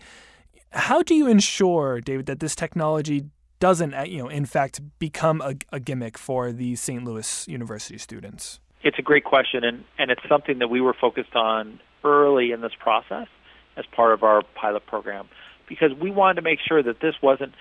How 0.70 1.02
do 1.02 1.14
you 1.14 1.28
ensure, 1.28 2.00
David, 2.00 2.26
that 2.26 2.40
this 2.40 2.56
technology 2.56 3.26
doesn't, 3.60 3.94
uh, 3.94 4.02
you 4.02 4.18
know, 4.18 4.28
in 4.28 4.44
fact, 4.44 4.80
become 4.98 5.40
a, 5.40 5.54
a 5.72 5.78
gimmick 5.78 6.18
for 6.18 6.52
these 6.52 6.80
St. 6.80 7.04
Louis 7.04 7.46
University 7.48 7.96
students? 7.98 8.60
It's 8.82 8.98
a 8.98 9.02
great 9.02 9.24
question, 9.24 9.64
and, 9.64 9.84
and 9.98 10.10
it's 10.10 10.20
something 10.28 10.58
that 10.58 10.68
we 10.68 10.80
were 10.80 10.94
focused 11.00 11.34
on 11.34 11.80
early 12.02 12.50
in 12.50 12.60
this 12.60 12.72
process 12.78 13.28
as 13.76 13.84
part 13.94 14.12
of 14.12 14.22
our 14.22 14.42
pilot 14.60 14.84
program 14.86 15.28
because 15.68 15.90
we 16.00 16.10
wanted 16.10 16.34
to 16.34 16.42
make 16.42 16.58
sure 16.66 16.82
that 16.82 17.00
this 17.00 17.14
wasn't 17.22 17.54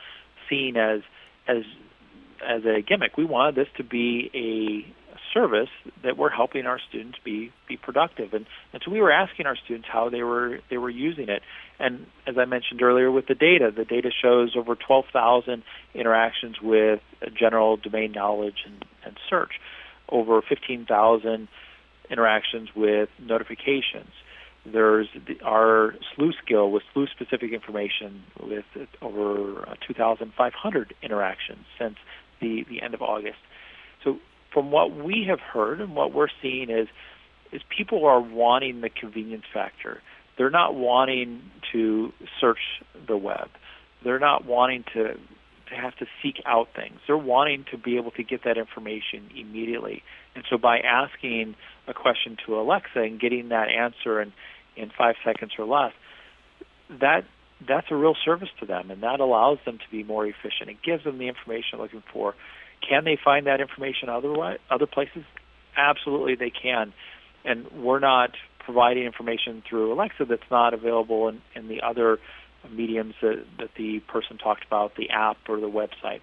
seen 0.50 0.76
as 0.76 1.02
as 1.48 1.64
as 2.46 2.66
a 2.66 2.82
gimmick. 2.82 3.16
We 3.18 3.26
wanted 3.26 3.56
this 3.56 3.68
to 3.78 3.84
be 3.84 4.30
a 4.34 5.03
service 5.34 5.70
that 6.04 6.18
we're 6.18 6.30
helping 6.30 6.66
our 6.66 6.80
students 6.90 7.18
be 7.24 7.52
be 7.68 7.78
productive. 7.78 8.34
And, 8.34 8.46
and 8.72 8.82
so 8.86 8.92
we 8.92 9.02
were 9.02 9.12
asking 9.12 9.46
our 9.46 9.56
students 9.56 9.88
how 9.92 10.10
they 10.10 10.24
were 10.24 10.60
they 10.70 10.78
were 10.78 10.90
using 10.90 11.30
it. 11.30 11.42
And 11.80 12.06
as 12.28 12.38
I 12.38 12.46
mentioned 12.46 12.82
earlier 12.82 13.12
with 13.12 13.28
the 13.28 13.36
data 13.36 13.72
the 13.76 13.86
data 13.86 14.10
shows 14.22 14.56
over 14.56 14.76
12,000 14.76 15.64
interactions 15.94 16.58
with 16.62 17.02
general 17.38 17.78
domain 17.78 18.12
knowledge 18.12 18.64
and, 18.66 18.86
and 19.06 19.18
search 19.30 19.54
over 20.10 20.42
15,000 20.42 21.48
interactions 22.10 22.70
with 22.76 23.10
notifications. 23.20 24.12
There's 24.66 25.08
the, 25.28 25.42
our 25.44 25.96
SLU 26.18 26.32
skill 26.44 26.72
with 26.72 26.84
SLU 26.96 27.10
specific 27.10 27.52
information 27.52 28.24
with 28.42 28.66
over 29.02 29.68
2,500 29.88 30.94
interactions 31.02 31.66
since 31.80 31.96
the, 32.40 32.66
the 32.70 32.82
end 32.82 32.94
of 32.94 33.02
August. 33.02 33.40
So 34.04 34.20
from 34.54 34.72
what 34.72 34.96
we 34.96 35.26
have 35.28 35.40
heard 35.40 35.82
and 35.82 35.96
what 35.96 36.14
we're 36.14 36.28
seeing 36.42 36.70
is 36.70 36.88
is 37.52 37.62
people 37.76 38.06
are 38.06 38.20
wanting 38.20 38.82
the 38.82 38.90
convenience 38.90 39.44
factor. 39.54 40.02
They're 40.38 40.50
not 40.50 40.74
wanting 40.76 41.42
to 41.72 42.12
search 42.42 42.82
the 43.08 43.16
web. 43.16 43.50
They're 44.04 44.20
not 44.20 44.46
wanting 44.46 44.84
to 44.94 45.16
to 45.70 45.76
have 45.76 45.96
to 45.98 46.06
seek 46.22 46.42
out 46.46 46.68
things. 46.76 47.00
They're 47.08 47.18
wanting 47.18 47.66
to 47.72 47.78
be 47.78 47.98
able 47.98 48.12
to 48.12 48.24
get 48.24 48.44
that 48.44 48.58
information 48.58 49.30
immediately. 49.36 50.04
And 50.36 50.44
so 50.50 50.58
by 50.58 50.80
asking 50.80 51.56
a 51.88 51.94
question 51.94 52.38
to 52.46 52.60
Alexa 52.60 53.00
and 53.00 53.20
getting 53.20 53.50
that 53.50 53.70
answer 53.70 54.22
in, 54.22 54.34
in 54.76 54.92
five 54.96 55.16
seconds 55.24 55.54
or 55.58 55.66
less, 55.66 55.94
that 56.90 57.24
that's 57.66 57.88
a 57.92 57.96
real 57.96 58.16
service 58.26 58.50
to 58.60 58.66
them 58.66 58.92
and 58.92 59.02
that 59.04 59.20
allows 59.22 59.58
them 59.66 59.78
to 59.78 59.86
be 59.90 60.04
more 60.04 60.26
efficient. 60.26 60.70
It 60.70 60.78
gives 60.84 61.06
them 61.06 61.18
the 61.18 61.30
information 61.30 61.78
they're 61.78 61.84
looking 61.84 62.04
for 62.12 62.36
can 62.88 63.04
they 63.04 63.18
find 63.24 63.48
that 63.48 63.62
information 63.62 64.10
other 64.10 64.58
other 64.70 64.86
places? 64.86 65.24
Absolutely, 65.76 66.36
they 66.36 66.50
can. 66.52 66.94
And 67.46 67.70
we're 67.72 68.00
not 68.00 68.32
providing 68.60 69.04
information 69.04 69.64
through 69.68 69.94
Alexa 69.94 70.26
that's 70.26 70.50
not 70.50 70.74
available 70.74 71.28
in, 71.28 71.42
in 71.56 71.68
the 71.68 71.82
other 71.82 72.20
mediums 72.72 73.16
that, 73.22 73.44
that 73.60 73.70
the 73.76 74.00
person 74.02 74.38
talked 74.38 74.66
about, 74.66 74.96
the 74.96 75.10
app 75.10 75.38
or 75.50 75.60
the 75.60 75.70
website. 75.70 76.22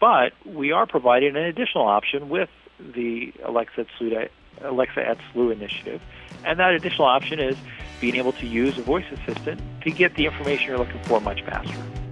But 0.00 0.32
we 0.46 0.72
are 0.72 0.86
providing 0.86 1.36
an 1.36 1.42
additional 1.42 1.86
option 1.86 2.28
with 2.28 2.48
the 2.78 3.32
Alexa 3.44 3.80
at 3.80 3.86
SLU, 4.00 4.28
Alexa 4.62 5.06
at 5.06 5.18
SLU 5.34 5.52
initiative. 5.52 6.00
And 6.44 6.58
that 6.60 6.72
additional 6.72 7.06
option 7.06 7.40
is 7.40 7.56
being 8.00 8.14
able 8.16 8.32
to 8.32 8.46
use 8.46 8.78
a 8.78 8.82
voice 8.82 9.04
assistant 9.10 9.60
to 9.82 9.90
get 9.90 10.14
the 10.14 10.26
information 10.26 10.68
you're 10.68 10.78
looking 10.78 11.02
for 11.02 11.20
much 11.20 11.42
faster. 11.42 12.07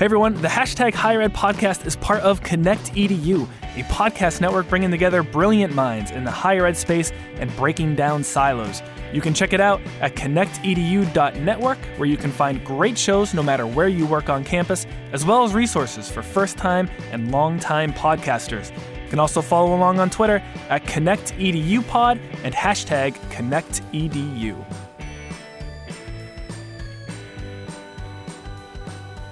Hey 0.00 0.06
everyone, 0.06 0.32
the 0.40 0.48
hashtag 0.48 0.94
Higher 0.94 1.20
Ed 1.20 1.34
podcast 1.34 1.84
is 1.84 1.94
part 1.94 2.22
of 2.22 2.42
Connect 2.42 2.94
EDU, 2.94 3.46
a 3.76 3.82
podcast 3.82 4.40
network 4.40 4.66
bringing 4.66 4.90
together 4.90 5.22
brilliant 5.22 5.74
minds 5.74 6.10
in 6.10 6.24
the 6.24 6.30
higher 6.30 6.64
ed 6.64 6.78
space 6.78 7.12
and 7.34 7.54
breaking 7.56 7.96
down 7.96 8.24
silos. 8.24 8.82
You 9.12 9.20
can 9.20 9.34
check 9.34 9.52
it 9.52 9.60
out 9.60 9.78
at 10.00 10.16
connectedu.network, 10.16 11.78
where 11.98 12.08
you 12.08 12.16
can 12.16 12.32
find 12.32 12.64
great 12.64 12.96
shows 12.96 13.34
no 13.34 13.42
matter 13.42 13.66
where 13.66 13.88
you 13.88 14.06
work 14.06 14.30
on 14.30 14.42
campus, 14.42 14.86
as 15.12 15.26
well 15.26 15.44
as 15.44 15.52
resources 15.52 16.10
for 16.10 16.22
first 16.22 16.56
time 16.56 16.88
and 17.12 17.30
long 17.30 17.58
time 17.58 17.92
podcasters. 17.92 18.74
You 19.04 19.10
can 19.10 19.18
also 19.18 19.42
follow 19.42 19.76
along 19.76 20.00
on 20.00 20.08
Twitter 20.08 20.42
at 20.70 20.82
ConnectEduPod 20.84 22.18
and 22.42 22.54
hashtag 22.54 23.18
ConnectEDU. 23.32 24.64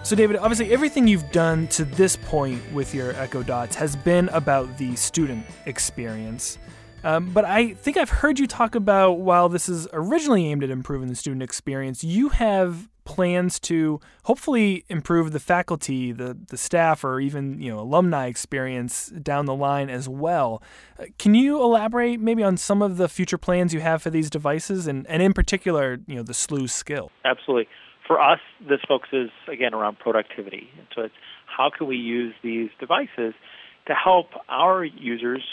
So, 0.09 0.16
David, 0.16 0.38
obviously, 0.38 0.73
everything 0.73 1.07
you've 1.07 1.31
done 1.33 1.68
to 1.68 1.85
this 1.85 2.16
point 2.16 2.62
with 2.73 2.94
your 2.94 3.12
Echo 3.16 3.42
Dots 3.42 3.77
has 3.77 3.94
been 3.94 4.31
about 4.31 4.79
the 4.79 4.97
student 4.97 5.44
experience. 5.66 6.57
Um, 7.05 7.29
but 7.35 7.44
I 7.44 7.75
think 7.75 7.99
I've 7.99 8.09
heard 8.09 8.38
you 8.38 8.47
talk 8.47 8.75
about 8.75 9.18
while 9.18 9.51
this 9.51 9.68
is 9.68 9.87
originally 9.92 10.47
aimed 10.47 10.64
at 10.64 10.71
improving 10.71 11.09
the 11.09 11.14
student 11.14 11.42
experience, 11.42 12.03
you 12.03 12.31
have 12.31 12.88
plans 13.05 13.61
to 13.61 14.01
hopefully 14.23 14.87
improve 14.88 15.33
the 15.33 15.40
faculty, 15.40 16.11
the 16.12 16.38
the 16.49 16.57
staff, 16.57 17.05
or 17.05 17.21
even 17.21 17.61
you 17.61 17.71
know 17.71 17.81
alumni 17.81 18.29
experience 18.29 19.09
down 19.09 19.44
the 19.44 19.55
line 19.55 19.90
as 19.90 20.09
well. 20.09 20.62
Uh, 20.99 21.05
can 21.18 21.35
you 21.35 21.61
elaborate 21.62 22.18
maybe 22.18 22.42
on 22.42 22.57
some 22.57 22.81
of 22.81 22.97
the 22.97 23.11
future 23.11 23.37
plans 23.37 23.75
you 23.75 23.81
have 23.81 24.01
for 24.01 24.09
these 24.09 24.31
devices, 24.31 24.87
and, 24.87 25.07
and 25.07 25.23
in 25.23 25.35
particular, 25.35 25.99
you 26.07 26.16
know, 26.16 26.23
the 26.23 26.33
SLU 26.33 26.71
skill? 26.71 27.11
Absolutely 27.27 27.68
for 28.09 28.21
us, 28.21 28.40
this 28.68 28.81
focuses 28.88 29.31
again 29.47 29.75
around 29.75 30.01
productivity. 30.01 30.68
And 30.77 30.88
so 30.97 31.03
it's 31.03 31.14
how 31.47 31.71
can 31.71 31.87
we 31.87 31.97
use 31.97 32.35
these 32.42 32.71
devices 32.81 33.35
to 33.87 33.94
help 33.94 34.31
our 34.49 34.85
users 34.85 35.44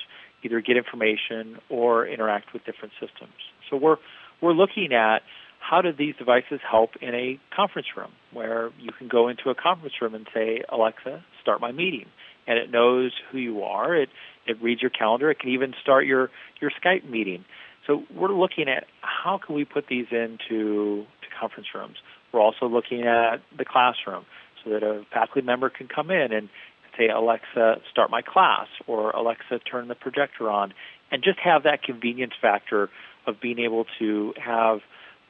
either 0.43 0.61
get 0.61 0.77
information 0.77 1.57
or 1.69 2.07
interact 2.07 2.53
with 2.53 2.65
different 2.65 2.93
systems. 2.99 3.33
So 3.69 3.77
we're 3.77 3.97
we're 4.41 4.53
looking 4.53 4.93
at 4.93 5.19
how 5.59 5.81
do 5.81 5.91
these 5.91 6.15
devices 6.17 6.59
help 6.69 6.91
in 7.01 7.13
a 7.15 7.39
conference 7.55 7.87
room 7.97 8.11
where 8.31 8.69
you 8.79 8.91
can 8.97 9.07
go 9.07 9.27
into 9.27 9.49
a 9.49 9.55
conference 9.55 9.95
room 10.01 10.13
and 10.13 10.27
say, 10.33 10.61
Alexa, 10.69 11.23
start 11.41 11.61
my 11.61 11.71
meeting. 11.71 12.05
And 12.47 12.59
it 12.59 12.69
knows 12.69 13.11
who 13.31 13.37
you 13.37 13.63
are. 13.63 13.95
It 13.95 14.09
it 14.45 14.61
reads 14.61 14.81
your 14.81 14.91
calendar. 14.91 15.29
It 15.31 15.39
can 15.39 15.49
even 15.49 15.73
start 15.81 16.05
your, 16.05 16.29
your 16.61 16.71
Skype 16.71 17.09
meeting. 17.09 17.45
So 17.87 18.03
we're 18.13 18.33
looking 18.33 18.67
at 18.67 18.85
how 19.01 19.39
can 19.43 19.55
we 19.55 19.65
put 19.65 19.85
these 19.87 20.07
into 20.11 21.05
to 21.21 21.39
conference 21.39 21.67
rooms. 21.73 21.97
We're 22.35 22.41
also 22.41 22.67
looking 22.67 23.03
at 23.03 23.37
the 23.57 23.63
classroom 23.63 24.25
so 24.63 24.71
that 24.71 24.83
a 24.83 25.03
faculty 25.13 25.41
member 25.41 25.69
can 25.69 25.87
come 25.87 26.11
in 26.11 26.33
and 26.33 26.49
say, 26.97 27.07
Alexa, 27.07 27.77
start 27.89 28.11
my 28.11 28.21
class, 28.21 28.67
or 28.87 29.11
Alexa, 29.11 29.59
turn 29.59 29.87
the 29.87 29.95
projector 29.95 30.49
on, 30.49 30.73
and 31.11 31.23
just 31.23 31.39
have 31.39 31.63
that 31.63 31.81
convenience 31.81 32.33
factor 32.41 32.89
of 33.25 33.39
being 33.41 33.59
able 33.59 33.85
to 33.99 34.33
have 34.43 34.79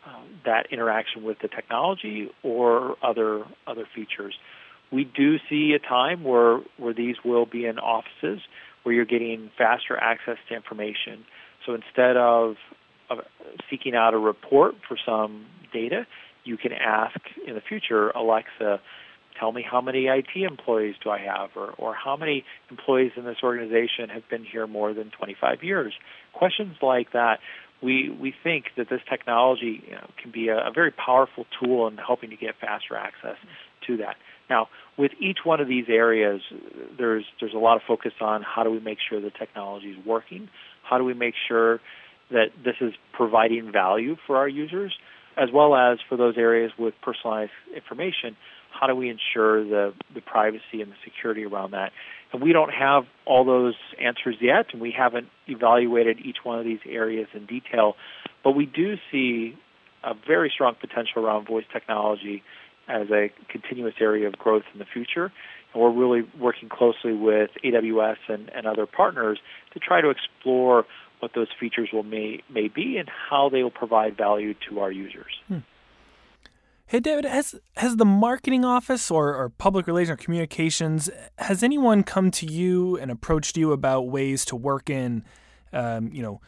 um, 0.05 0.39
that 0.45 0.67
interaction 0.71 1.23
with 1.23 1.37
the 1.41 1.47
technology 1.47 2.29
or 2.43 2.95
other 3.03 3.43
other 3.67 3.87
features. 3.95 4.35
We 4.91 5.03
do 5.03 5.37
see 5.49 5.75
a 5.75 5.79
time 5.79 6.23
where 6.23 6.59
where 6.77 6.93
these 6.93 7.15
will 7.23 7.45
be 7.45 7.65
in 7.65 7.77
offices 7.77 8.41
where 8.83 8.93
you're 8.93 9.05
getting 9.05 9.49
faster 9.57 9.97
access 9.97 10.37
to 10.47 10.55
information. 10.55 11.25
So 11.65 11.73
instead 11.73 12.17
of, 12.17 12.55
of 13.09 13.19
seeking 13.69 13.95
out 13.95 14.13
a 14.13 14.19
report 14.19 14.75
for 14.87 14.95
some 15.03 15.47
data, 15.73 16.05
you 16.45 16.57
can 16.57 16.71
ask 16.71 17.19
in 17.45 17.55
the 17.55 17.61
future, 17.61 18.09
Alexa, 18.11 18.79
tell 19.39 19.51
me 19.51 19.65
how 19.69 19.81
many 19.81 20.05
IT 20.05 20.35
employees 20.35 20.95
do 21.03 21.09
I 21.09 21.19
have, 21.19 21.49
or, 21.55 21.71
or 21.77 21.93
how 21.93 22.15
many 22.15 22.45
employees 22.69 23.11
in 23.17 23.25
this 23.25 23.37
organization 23.43 24.09
have 24.09 24.27
been 24.29 24.45
here 24.45 24.67
more 24.67 24.93
than 24.93 25.11
25 25.11 25.63
years. 25.63 25.93
Questions 26.33 26.75
like 26.81 27.11
that, 27.11 27.39
we, 27.81 28.09
we 28.09 28.33
think 28.43 28.65
that 28.77 28.89
this 28.89 29.01
technology 29.09 29.83
you 29.85 29.93
know, 29.93 30.09
can 30.21 30.31
be 30.31 30.47
a, 30.47 30.57
a 30.57 30.71
very 30.73 30.91
powerful 30.91 31.45
tool 31.59 31.87
in 31.87 31.97
helping 31.97 32.29
to 32.29 32.37
get 32.37 32.55
faster 32.59 32.95
access 32.95 33.37
to 33.87 33.97
that. 33.97 34.15
Now, 34.49 34.67
with 34.97 35.11
each 35.19 35.39
one 35.43 35.59
of 35.59 35.67
these 35.67 35.85
areas, 35.89 36.41
there's 36.97 37.25
there's 37.39 37.53
a 37.53 37.57
lot 37.57 37.77
of 37.77 37.81
focus 37.87 38.13
on 38.21 38.43
how 38.43 38.63
do 38.63 38.69
we 38.69 38.79
make 38.79 38.99
sure 39.09 39.19
the 39.19 39.31
technology 39.31 39.87
is 39.87 40.05
working, 40.05 40.49
how 40.83 40.97
do 40.97 41.03
we 41.03 41.13
make 41.13 41.33
sure 41.47 41.81
that 42.29 42.47
this 42.63 42.75
is 42.79 42.93
providing 43.13 43.71
value 43.71 44.15
for 44.25 44.37
our 44.37 44.47
users, 44.47 44.95
as 45.37 45.49
well 45.53 45.75
as 45.75 45.99
for 46.07 46.17
those 46.17 46.37
areas 46.37 46.71
with 46.77 46.93
personalized 47.01 47.51
information, 47.75 48.35
how 48.71 48.87
do 48.87 48.95
we 48.95 49.09
ensure 49.09 49.63
the, 49.63 49.93
the 50.13 50.21
privacy 50.21 50.81
and 50.81 50.91
the 50.91 50.95
security 51.03 51.45
around 51.45 51.71
that? 51.71 51.91
And 52.33 52.41
we 52.41 52.51
don't 52.53 52.73
have 52.73 53.03
all 53.25 53.45
those 53.45 53.75
answers 54.01 54.35
yet, 54.41 54.67
and 54.73 54.81
we 54.81 54.91
haven't 54.91 55.27
evaluated 55.47 56.19
each 56.19 56.37
one 56.43 56.59
of 56.59 56.65
these 56.65 56.79
areas 56.85 57.27
in 57.33 57.45
detail, 57.45 57.95
but 58.43 58.51
we 58.51 58.65
do 58.65 58.95
see 59.11 59.57
a 60.03 60.13
very 60.27 60.51
strong 60.53 60.75
potential 60.79 61.25
around 61.25 61.47
voice 61.47 61.65
technology 61.71 62.43
as 62.87 63.09
a 63.09 63.31
continuous 63.49 63.95
area 63.99 64.27
of 64.27 64.37
growth 64.37 64.63
in 64.73 64.79
the 64.79 64.85
future. 64.85 65.31
And 65.73 65.81
we're 65.81 65.91
really 65.91 66.27
working 66.39 66.69
closely 66.69 67.13
with 67.13 67.49
AWS 67.63 68.17
and, 68.27 68.49
and 68.53 68.67
other 68.67 68.85
partners 68.85 69.39
to 69.73 69.79
try 69.79 70.01
to 70.01 70.09
explore 70.09 70.85
what 71.19 71.31
those 71.33 71.47
features 71.59 71.89
will 71.91 72.03
may, 72.03 72.43
may 72.49 72.67
be 72.67 72.97
and 72.97 73.09
how 73.29 73.49
they 73.49 73.63
will 73.63 73.71
provide 73.71 74.17
value 74.17 74.53
to 74.69 74.79
our 74.79 74.91
users. 74.91 75.33
Hmm. 75.47 75.59
Hey 76.87 76.99
David, 76.99 77.25
has 77.25 77.55
has 77.77 77.97
the 77.97 78.05
marketing 78.05 78.63
office 78.63 79.09
or, 79.09 79.35
or 79.35 79.49
public 79.49 79.87
relations 79.87 80.13
or 80.13 80.23
communications 80.23 81.09
has 81.39 81.63
anyone 81.63 82.03
come 82.03 82.29
to 82.31 82.45
you 82.45 82.95
and 82.97 83.09
approached 83.09 83.57
you 83.57 83.71
about 83.71 84.07
ways 84.07 84.45
to 84.45 84.55
work 84.55 84.87
in, 84.87 85.23
um, 85.73 86.11
you 86.13 86.21
know, 86.21 86.41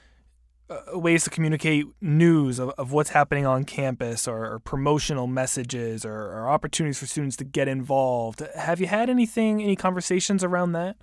uh, 0.69 0.99
ways 0.99 1.23
to 1.23 1.29
communicate 1.29 1.85
news 2.01 2.59
of, 2.59 2.69
of 2.77 2.91
what's 2.91 3.11
happening 3.11 3.45
on 3.45 3.63
campus 3.63 4.27
or, 4.27 4.45
or 4.53 4.59
promotional 4.59 5.25
messages 5.25 6.05
or, 6.05 6.13
or, 6.13 6.49
opportunities 6.49 6.99
for 6.99 7.05
students 7.05 7.37
to 7.37 7.45
get 7.45 7.67
involved. 7.69 8.43
Have 8.53 8.81
you 8.81 8.87
had 8.87 9.09
anything, 9.09 9.63
any 9.63 9.77
conversations 9.77 10.43
around 10.43 10.73
that? 10.73 10.97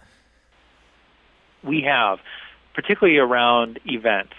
We 1.63 1.81
have, 1.83 2.19
particularly 2.75 3.19
around 3.19 3.81
events. 3.87 4.35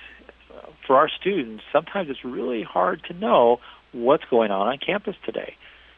For 0.85 0.97
our 0.97 1.09
students, 1.09 1.63
sometimes 1.71 2.09
it's 2.09 2.23
really 2.23 2.63
hard 2.63 3.03
to 3.05 3.13
know 3.13 3.59
what's 3.91 4.25
going 4.25 4.51
on 4.51 4.67
on 4.67 4.77
campus 4.77 5.15
today. 5.25 5.55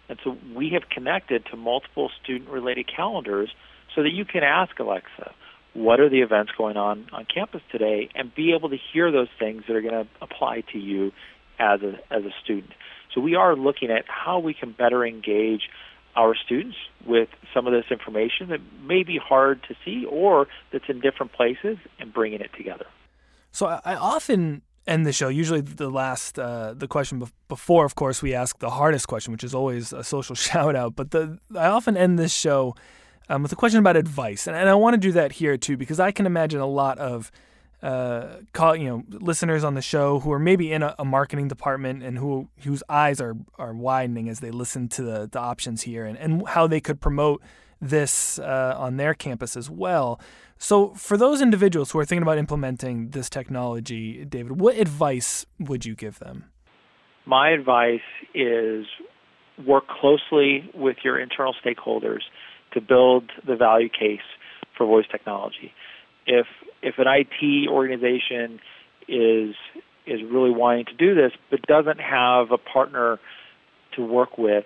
And 0.08 0.18
so 0.24 0.38
we 0.56 0.70
have 0.70 0.90
connected 0.90 1.46
to 1.48 1.58
multiple 1.58 2.10
student 2.24 2.50
related 2.50 2.88
calendars 2.88 3.54
so 3.94 4.04
that 4.04 4.12
you 4.12 4.24
can 4.24 4.44
ask 4.44 4.80
Alexa, 4.80 5.34
what 5.74 6.00
are 6.00 6.10
the 6.10 6.22
events 6.22 6.52
going 6.58 6.78
on 6.78 7.08
on 7.12 7.26
campus 7.26 7.62
today, 7.72 8.10
and 8.16 8.34
be 8.34 8.54
able 8.54 8.70
to 8.70 8.78
hear 8.78 9.12
those 9.12 9.28
things 9.38 9.64
that 9.68 9.76
are 9.76 9.82
going 9.82 10.06
to 10.06 10.08
apply 10.22 10.62
to 10.72 10.80
you 10.80 11.12
as 11.60 11.82
a, 11.82 12.00
as 12.12 12.24
a 12.24 12.32
student. 12.44 12.74
So 13.14 13.22
we 13.22 13.36
are 13.36 13.56
looking 13.56 13.92
at 13.92 14.06
how 14.08 14.40
we 14.40 14.54
can 14.54 14.72
better 14.72 15.06
engage 15.06 15.70
our 16.18 16.36
students 16.36 16.76
with 17.06 17.30
some 17.54 17.68
of 17.68 17.74
this 17.74 17.86
information 17.92 18.50
that 18.50 18.60
may 18.84 19.04
be 19.04 19.18
hard 19.18 19.62
to 19.68 19.76
see 19.86 20.04
or 20.06 20.48
that's 20.72 20.90
in 20.90 21.00
different 21.00 21.32
places 21.32 21.78
and 22.00 22.12
bringing 22.12 22.42
it 22.42 22.50
together. 22.58 22.88
So 23.52 23.80
I 23.86 23.96
often 23.96 24.64
end 24.88 25.06
the 25.06 25.14
show. 25.14 25.30
Usually, 25.30 25.62
the 25.62 25.90
last 25.90 26.40
uh, 26.40 26.74
the 26.74 26.88
question 26.88 27.24
before, 27.48 27.86
of 27.86 27.96
course, 27.96 28.22
we 28.22 28.34
ask 28.34 28.60
the 28.60 28.72
hardest 28.72 29.08
question, 29.08 29.32
which 29.32 29.44
is 29.44 29.54
always 29.54 29.94
a 29.94 30.04
social 30.04 30.36
shout 30.48 30.76
out. 30.76 30.96
But 30.96 31.12
the 31.12 31.40
I 31.56 31.68
often 31.68 31.96
end 31.96 32.18
this 32.18 32.34
show 32.34 32.76
um, 33.30 33.44
with 33.44 33.52
a 33.52 33.56
question 33.56 33.80
about 33.80 33.96
advice, 33.96 34.48
and, 34.48 34.56
and 34.56 34.68
I 34.68 34.74
want 34.74 34.96
to 34.96 34.98
do 34.98 35.12
that 35.14 35.34
here 35.34 35.56
too 35.58 35.78
because 35.78 36.00
I 36.00 36.12
can 36.12 36.26
imagine 36.26 36.60
a 36.60 36.68
lot 36.68 36.98
of 36.98 37.32
uh, 37.84 38.38
call 38.54 38.76
you 38.76 38.88
know 38.88 39.04
listeners 39.10 39.64
on 39.64 39.76
the 39.76 39.82
show 39.82 40.20
who 40.20 40.32
are 40.32 40.40
maybe 40.40 40.72
in 40.72 40.82
a, 40.82 40.96
a, 40.98 41.06
marketing 41.06 41.48
department 41.48 42.02
and 42.02 42.18
who 42.18 42.48
whose 42.64 42.82
eyes 42.90 43.22
are 43.22 43.36
are 43.60 43.74
widening 43.74 44.30
as 44.30 44.40
they 44.40 44.50
listen 44.50 44.88
to 44.88 45.04
the, 45.04 45.30
the 45.32 45.40
options 45.40 45.84
here 45.84 46.04
and, 46.04 46.18
and 46.18 46.48
how 46.48 46.66
they 46.66 46.82
could 46.82 47.00
promote 47.00 47.42
this 47.80 48.40
uh, 48.40 48.74
on 48.78 48.98
their 48.98 49.14
campus 49.14 49.56
as 49.56 49.70
well. 49.70 50.20
So, 50.58 50.96
for 50.96 51.18
those 51.18 51.42
individuals 51.42 51.92
who 51.92 52.00
are 52.00 52.06
thinking 52.06 52.24
about 52.24 52.40
implementing 52.40 53.10
this 53.10 53.30
technology, 53.30 54.26
David, 54.26 54.60
what 54.60 54.76
advice 54.76 55.46
would 55.60 55.86
you 55.86 55.94
give 55.94 56.18
them? 56.18 56.46
My 57.26 57.52
advice 57.52 58.00
is 58.34 58.86
work 59.66 59.88
closely 59.88 60.70
with 60.74 60.98
your 61.04 61.20
internal 61.20 61.54
stakeholders 61.64 62.22
to 62.74 62.82
build 62.82 63.32
the 63.46 63.56
value 63.56 63.90
case 63.90 64.26
for 64.76 64.86
voice 64.88 65.06
technology. 65.12 65.74
If 66.28 66.46
if 66.82 66.96
an 67.00 67.08
IT 67.08 67.70
organization 67.70 68.60
is 69.08 69.56
is 70.06 70.22
really 70.24 70.52
wanting 70.52 70.86
to 70.86 70.94
do 70.94 71.16
this 71.16 71.32
but 71.50 71.62
doesn't 71.64 72.00
have 72.00 72.52
a 72.52 72.58
partner 72.58 73.20
to 73.96 74.06
work 74.06 74.38
with, 74.38 74.66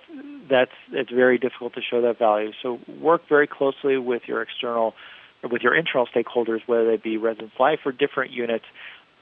that's 0.49 0.71
it's 0.91 1.11
very 1.11 1.37
difficult 1.37 1.73
to 1.75 1.81
show 1.81 2.01
that 2.01 2.19
value. 2.19 2.51
So 2.61 2.79
work 2.99 3.21
very 3.29 3.47
closely 3.47 3.97
with 3.97 4.23
your 4.27 4.41
external 4.41 4.93
with 5.49 5.61
your 5.61 5.75
internal 5.75 6.07
stakeholders, 6.07 6.59
whether 6.67 6.85
they 6.85 6.97
be 6.97 7.17
Residence 7.17 7.53
Life 7.59 7.79
or 7.85 7.91
different 7.91 8.31
units, 8.31 8.65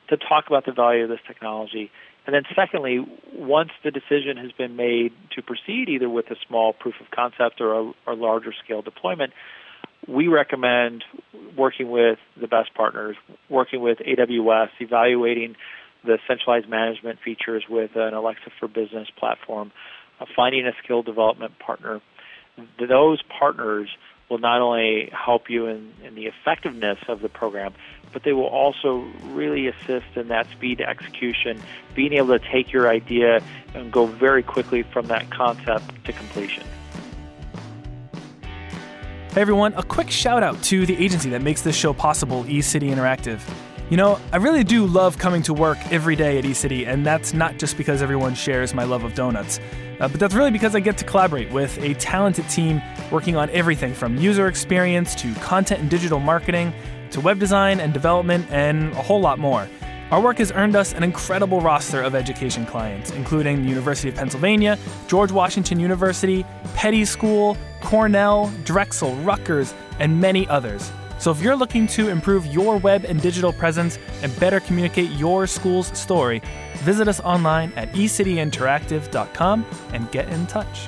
to 0.09 0.17
talk 0.17 0.47
about 0.47 0.65
the 0.65 0.71
value 0.71 1.03
of 1.03 1.09
this 1.09 1.19
technology. 1.25 1.91
And 2.25 2.33
then, 2.33 2.43
secondly, 2.55 3.05
once 3.33 3.71
the 3.83 3.91
decision 3.91 4.37
has 4.37 4.51
been 4.51 4.75
made 4.75 5.13
to 5.35 5.41
proceed 5.41 5.89
either 5.89 6.09
with 6.09 6.29
a 6.29 6.35
small 6.47 6.73
proof 6.73 6.95
of 6.99 7.09
concept 7.11 7.61
or 7.61 7.93
a, 8.05 8.13
larger 8.13 8.53
scale 8.63 8.81
deployment, 8.81 9.33
we 10.09 10.27
recommend 10.27 11.03
working 11.57 11.89
with 11.89 12.17
the 12.39 12.47
best 12.47 12.73
partners, 12.73 13.15
working 13.49 13.81
with 13.81 13.99
AWS, 13.99 14.69
evaluating 14.79 15.55
the 16.03 16.17
centralized 16.27 16.69
management 16.69 17.19
features 17.23 17.65
with 17.69 17.91
an 17.95 18.13
Alexa 18.13 18.49
for 18.59 18.67
Business 18.67 19.07
platform, 19.17 19.71
uh, 20.19 20.25
finding 20.35 20.65
a 20.65 20.71
skill 20.83 21.03
development 21.03 21.59
partner. 21.59 22.01
Those 22.79 23.21
partners 23.39 23.89
will 24.29 24.37
not 24.37 24.61
only 24.61 25.09
help 25.11 25.49
you 25.49 25.65
in, 25.65 25.91
in 26.03 26.15
the 26.15 26.27
effectiveness 26.27 26.97
of 27.07 27.21
the 27.21 27.29
program, 27.29 27.73
but 28.13 28.23
they 28.23 28.33
will 28.33 28.47
also 28.47 29.07
really 29.23 29.67
assist 29.67 30.15
in 30.15 30.27
that 30.29 30.47
speed 30.55 30.81
execution, 30.81 31.63
being 31.95 32.13
able 32.13 32.37
to 32.37 32.45
take 32.51 32.71
your 32.71 32.89
idea 32.89 33.41
and 33.73 33.91
go 33.91 34.07
very 34.07 34.43
quickly 34.43 34.83
from 34.93 35.07
that 35.07 35.29
concept 35.31 35.91
to 36.05 36.13
completion. 36.13 36.63
Hey 39.31 39.41
everyone, 39.41 39.75
a 39.75 39.83
quick 39.83 40.09
shout 40.09 40.41
out 40.41 40.61
to 40.63 40.87
the 40.87 40.97
agency 40.97 41.29
that 41.29 41.43
makes 41.43 41.61
this 41.61 41.75
show 41.75 41.93
possible, 41.93 42.45
eCity 42.45 42.89
Interactive. 42.89 43.39
You 43.91 43.95
know, 43.95 44.19
I 44.33 44.37
really 44.37 44.63
do 44.63 44.87
love 44.87 45.19
coming 45.19 45.43
to 45.43 45.53
work 45.53 45.77
every 45.91 46.15
day 46.15 46.39
at 46.39 46.45
eCity, 46.45 46.87
and 46.87 47.05
that's 47.05 47.31
not 47.31 47.59
just 47.59 47.77
because 47.77 48.01
everyone 48.01 48.33
shares 48.33 48.73
my 48.73 48.85
love 48.85 49.03
of 49.03 49.13
donuts. 49.13 49.59
Uh, 49.99 50.07
but 50.07 50.19
that's 50.19 50.33
really 50.33 50.49
because 50.49 50.75
I 50.75 50.79
get 50.79 50.97
to 50.97 51.05
collaborate 51.05 51.51
with 51.51 51.77
a 51.77 51.93
talented 51.93 52.49
team 52.49 52.81
working 53.11 53.35
on 53.35 53.51
everything 53.51 53.93
from 53.93 54.17
user 54.17 54.47
experience 54.47 55.13
to 55.21 55.31
content 55.35 55.81
and 55.81 55.91
digital 55.91 56.19
marketing 56.19 56.73
to 57.11 57.21
web 57.21 57.37
design 57.37 57.79
and 57.79 57.93
development 57.93 58.47
and 58.49 58.91
a 58.93 59.01
whole 59.03 59.21
lot 59.21 59.37
more. 59.37 59.69
Our 60.11 60.21
work 60.21 60.39
has 60.39 60.51
earned 60.51 60.75
us 60.75 60.93
an 60.93 61.03
incredible 61.03 61.61
roster 61.61 62.01
of 62.01 62.15
education 62.15 62.65
clients, 62.65 63.11
including 63.11 63.61
the 63.61 63.69
University 63.69 64.09
of 64.09 64.15
Pennsylvania, 64.15 64.75
George 65.07 65.31
Washington 65.31 65.79
University, 65.79 66.43
Peddie 66.73 67.05
School, 67.05 67.55
Cornell, 67.81 68.51
Drexel, 68.63 69.15
Rutgers, 69.17 69.73
and 69.99 70.19
many 70.19 70.47
others. 70.47 70.91
So 71.19 71.29
if 71.29 71.41
you're 71.41 71.55
looking 71.55 71.85
to 71.87 72.09
improve 72.09 72.47
your 72.47 72.77
web 72.77 73.05
and 73.05 73.21
digital 73.21 73.53
presence 73.53 73.99
and 74.23 74.37
better 74.39 74.59
communicate 74.59 75.11
your 75.11 75.45
school's 75.45 75.95
story, 75.95 76.41
visit 76.77 77.07
us 77.07 77.19
online 77.19 77.71
at 77.75 77.91
ecityinteractive.com 77.91 79.65
and 79.93 80.11
get 80.11 80.29
in 80.29 80.47
touch. 80.47 80.87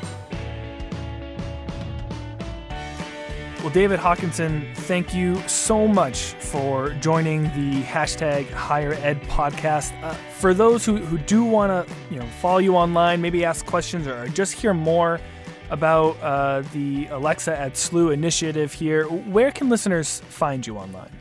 Well, 3.62 3.70
David 3.70 4.00
Hakanson, 4.00 4.76
thank 4.76 5.14
you 5.14 5.38
so 5.48 5.88
much 5.88 6.34
for 6.40 6.90
joining 6.96 7.44
the 7.44 7.84
hashtag 7.84 8.50
Higher 8.50 8.94
Ed 8.94 9.22
podcast. 9.26 9.94
Uh, 10.02 10.16
for 10.40 10.56
those 10.56 10.84
who, 10.84 10.98
who 10.98 11.20
do 11.20 11.44
want 11.44 11.70
to, 11.70 11.94
you 12.10 12.20
know, 12.20 12.26
follow 12.42 12.58
you 12.58 12.76
online, 12.76 13.22
maybe 13.22 13.46
ask 13.46 13.64
questions 13.68 14.08
or 14.08 14.28
just 14.30 14.54
hear 14.54 14.74
more 14.74 15.22
about 15.70 16.20
uh, 16.24 16.64
the 16.74 17.06
Alexa 17.12 17.56
at 17.56 17.74
SLU 17.74 18.12
initiative 18.12 18.74
here. 18.74 19.06
Where 19.06 19.52
can 19.52 19.70
listeners 19.70 20.22
find 20.22 20.66
you 20.66 20.78
online? 20.78 21.12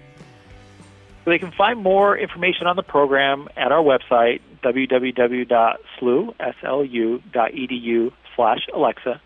They 1.26 1.38
can 1.38 1.52
find 1.52 1.78
more 1.82 2.16
information 2.16 2.66
on 2.66 2.76
the 2.76 2.82
program 2.82 3.48
at 3.58 3.70
our 3.70 3.82
website, 3.82 4.40
www.slu.edu 4.64 5.42
slash 8.34 8.66
Alexa. 8.74 9.20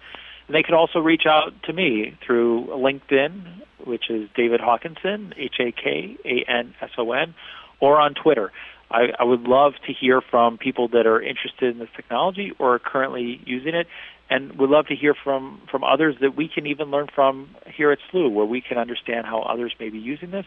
And 0.46 0.54
they 0.54 0.62
can 0.62 0.74
also 0.74 0.98
reach 0.98 1.24
out 1.26 1.52
to 1.64 1.72
me 1.72 2.16
through 2.24 2.66
LinkedIn, 2.66 3.62
which 3.85 4.11
is 4.11 4.28
David 4.37 4.61
Hakanson, 4.61 5.33
H 5.37 5.57
A 5.61 5.72
K 5.72 6.16
A 6.24 6.50
N 6.50 6.74
S 6.80 6.90
O 6.98 7.12
N, 7.12 7.35
or 7.80 8.00
on 8.00 8.14
Twitter. 8.14 8.52
I, 8.90 9.09
I 9.18 9.24
would 9.24 9.42
love 9.42 9.72
to 9.87 9.92
hear 9.92 10.20
from 10.20 10.59
people 10.59 10.88
that 10.88 11.07
are 11.07 11.20
interested 11.20 11.72
in 11.72 11.78
this 11.78 11.88
technology 11.96 12.52
or 12.59 12.74
are 12.74 12.78
currently 12.78 13.40
using 13.44 13.74
it 13.74 13.87
and 14.30 14.59
we'd 14.59 14.70
love 14.70 14.87
to 14.87 14.96
hear 14.96 15.14
from 15.14 15.61
from 15.70 15.85
others 15.85 16.16
that 16.20 16.37
we 16.37 16.48
can 16.48 16.66
even 16.66 16.90
learn 16.90 17.09
from 17.14 17.54
here 17.66 17.90
at 17.90 17.98
SLU, 18.12 18.33
where 18.33 18.46
we 18.46 18.61
can 18.61 18.78
understand 18.78 19.26
how 19.26 19.40
others 19.40 19.74
may 19.78 19.90
be 19.90 19.98
using 19.98 20.30
this, 20.30 20.46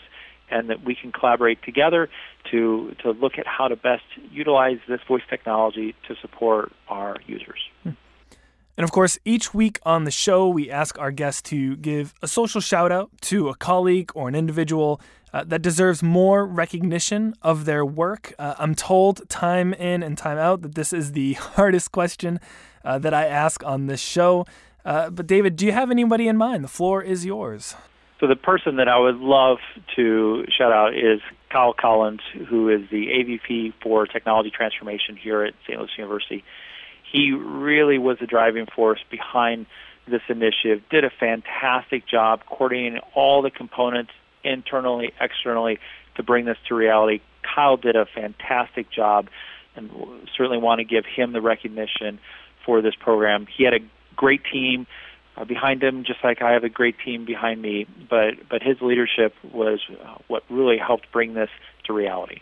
and 0.50 0.70
that 0.70 0.84
we 0.84 0.96
can 0.96 1.12
collaborate 1.12 1.62
together 1.64 2.10
to 2.52 2.96
to 3.04 3.12
look 3.12 3.34
at 3.38 3.46
how 3.46 3.68
to 3.68 3.76
best 3.76 4.04
utilize 4.32 4.80
this 4.88 5.02
voice 5.08 5.22
technology 5.30 5.96
to 6.08 6.16
support 6.22 6.72
our 6.88 7.18
users. 7.28 7.60
Hmm. 7.84 7.92
And 8.78 8.84
of 8.84 8.92
course, 8.92 9.18
each 9.26 9.56
week 9.56 9.80
on 9.84 10.04
the 10.04 10.12
show, 10.12 10.48
we 10.48 10.70
ask 10.70 11.00
our 11.00 11.12
guests 11.12 11.42
to 11.50 11.76
give 11.78 12.14
a 12.22 12.28
social 12.28 12.62
shout 12.62 12.92
out 12.92 13.10
to 13.22 13.50
a 13.50 13.56
colleague 13.56 14.12
or 14.14 14.30
an 14.30 14.36
individual 14.36 15.02
uh, 15.34 15.44
that 15.46 15.64
deserves 15.64 16.04
more 16.04 16.46
recognition 16.46 17.34
of 17.42 17.66
their 17.66 17.84
work. 17.84 18.34
Uh, 18.38 18.54
I'm 18.60 18.76
told 18.76 19.28
time 19.30 19.74
in 19.74 20.04
and 20.04 20.16
time 20.16 20.38
out 20.38 20.62
that 20.62 20.76
this 20.76 20.94
is 20.94 21.14
the 21.14 21.34
hardest 21.34 21.92
question 21.92 22.40
uh, 22.86 23.00
that 23.00 23.16
I 23.16 23.26
ask 23.26 23.66
on 23.66 23.88
this 23.88 24.00
show. 24.00 24.46
Uh, 24.86 25.10
but, 25.10 25.26
David, 25.26 25.56
do 25.56 25.66
you 25.66 25.72
have 25.72 25.90
anybody 25.90 26.28
in 26.28 26.38
mind? 26.38 26.64
The 26.64 26.70
floor 26.70 27.02
is 27.02 27.26
yours. 27.26 27.76
So, 28.20 28.28
the 28.28 28.36
person 28.36 28.78
that 28.78 28.88
I 28.88 28.98
would 28.98 29.18
love 29.18 29.58
to 29.96 30.46
shout 30.56 30.72
out 30.72 30.96
is 30.96 31.20
Kyle 31.52 31.74
Collins, 31.74 32.22
who 32.48 32.70
is 32.70 32.82
the 32.90 33.08
AVP 33.08 33.74
for 33.82 34.06
Technology 34.06 34.50
Transformation 34.50 35.18
here 35.18 35.44
at 35.44 35.54
St. 35.66 35.78
Louis 35.78 35.90
University. 35.98 36.44
He 37.12 37.32
really 37.32 37.98
was 37.98 38.18
the 38.20 38.28
driving 38.28 38.66
force 38.66 39.00
behind 39.10 39.66
this 40.08 40.22
initiative, 40.30 40.82
did 40.90 41.04
a 41.04 41.10
fantastic 41.10 42.08
job 42.08 42.42
coordinating 42.46 43.00
all 43.14 43.42
the 43.42 43.52
components 43.52 44.12
internally, 44.44 45.14
externally 45.20 45.80
to 46.16 46.24
bring 46.24 46.46
this 46.46 46.58
to 46.68 46.76
reality. 46.76 47.22
Kyle 47.44 47.78
did 47.78 47.96
a 47.96 48.06
fantastic 48.06 48.90
job 48.90 49.28
and 49.76 49.92
certainly 50.36 50.58
want 50.58 50.80
to 50.80 50.86
give 50.86 51.06
him 51.06 51.34
the 51.34 51.42
recognition 51.42 52.20
for 52.66 52.82
this 52.82 52.96
program. 52.96 53.46
He 53.46 53.64
had 53.64 53.74
a 53.74 53.80
great 54.16 54.42
team 54.52 54.88
uh, 55.36 55.46
behind 55.46 55.84
him, 55.84 56.04
just 56.04 56.24
like 56.24 56.42
I 56.42 56.54
have 56.54 56.64
a 56.64 56.70
great 56.70 56.96
team 57.04 57.26
behind 57.26 57.62
me. 57.62 57.86
But 58.10 58.50
but 58.50 58.64
his 58.64 58.82
leadership 58.82 59.34
was 59.44 59.80
uh, 59.90 60.16
what 60.28 60.44
really 60.50 60.78
helped 60.78 61.12
bring 61.12 61.34
this 61.34 61.50
to 61.86 61.94
reality. 61.94 62.42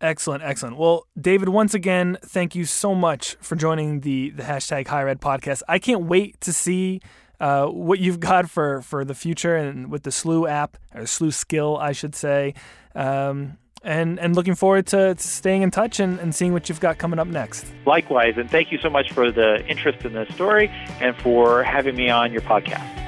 Excellent, 0.00 0.44
excellent. 0.44 0.76
Well, 0.76 1.06
David, 1.20 1.48
once 1.48 1.74
again, 1.74 2.18
thank 2.22 2.54
you 2.54 2.64
so 2.64 2.94
much 2.94 3.34
for 3.40 3.56
joining 3.56 4.00
the 4.00 4.30
the 4.30 4.44
hashtag 4.44 4.86
Higher 4.86 5.08
Ed 5.08 5.20
podcast. 5.20 5.62
I 5.68 5.78
can't 5.78 6.04
wait 6.04 6.40
to 6.42 6.52
see 6.52 7.00
uh, 7.40 7.66
what 7.66 7.98
you've 7.98 8.20
got 8.20 8.48
for 8.48 8.80
for 8.82 9.04
the 9.04 9.14
future 9.14 9.56
and 9.56 9.90
with 9.90 10.04
the 10.04 10.10
SLU 10.10 10.48
app 10.48 10.76
or 10.94 11.02
SLU 11.02 11.32
skill, 11.32 11.76
I 11.78 11.92
should 11.92 12.14
say. 12.14 12.54
Um, 12.94 13.58
and 13.82 14.18
and 14.20 14.36
looking 14.36 14.54
forward 14.54 14.86
to, 14.88 15.14
to 15.14 15.28
staying 15.28 15.62
in 15.62 15.70
touch 15.70 15.98
and, 16.00 16.18
and 16.20 16.34
seeing 16.34 16.52
what 16.52 16.68
you've 16.68 16.80
got 16.80 16.98
coming 16.98 17.18
up 17.18 17.28
next. 17.28 17.66
Likewise, 17.86 18.34
and 18.36 18.50
thank 18.50 18.70
you 18.70 18.78
so 18.78 18.90
much 18.90 19.12
for 19.12 19.32
the 19.32 19.64
interest 19.66 20.04
in 20.04 20.12
this 20.12 20.32
story 20.34 20.68
and 21.00 21.16
for 21.16 21.62
having 21.62 21.96
me 21.96 22.08
on 22.08 22.32
your 22.32 22.42
podcast. 22.42 23.07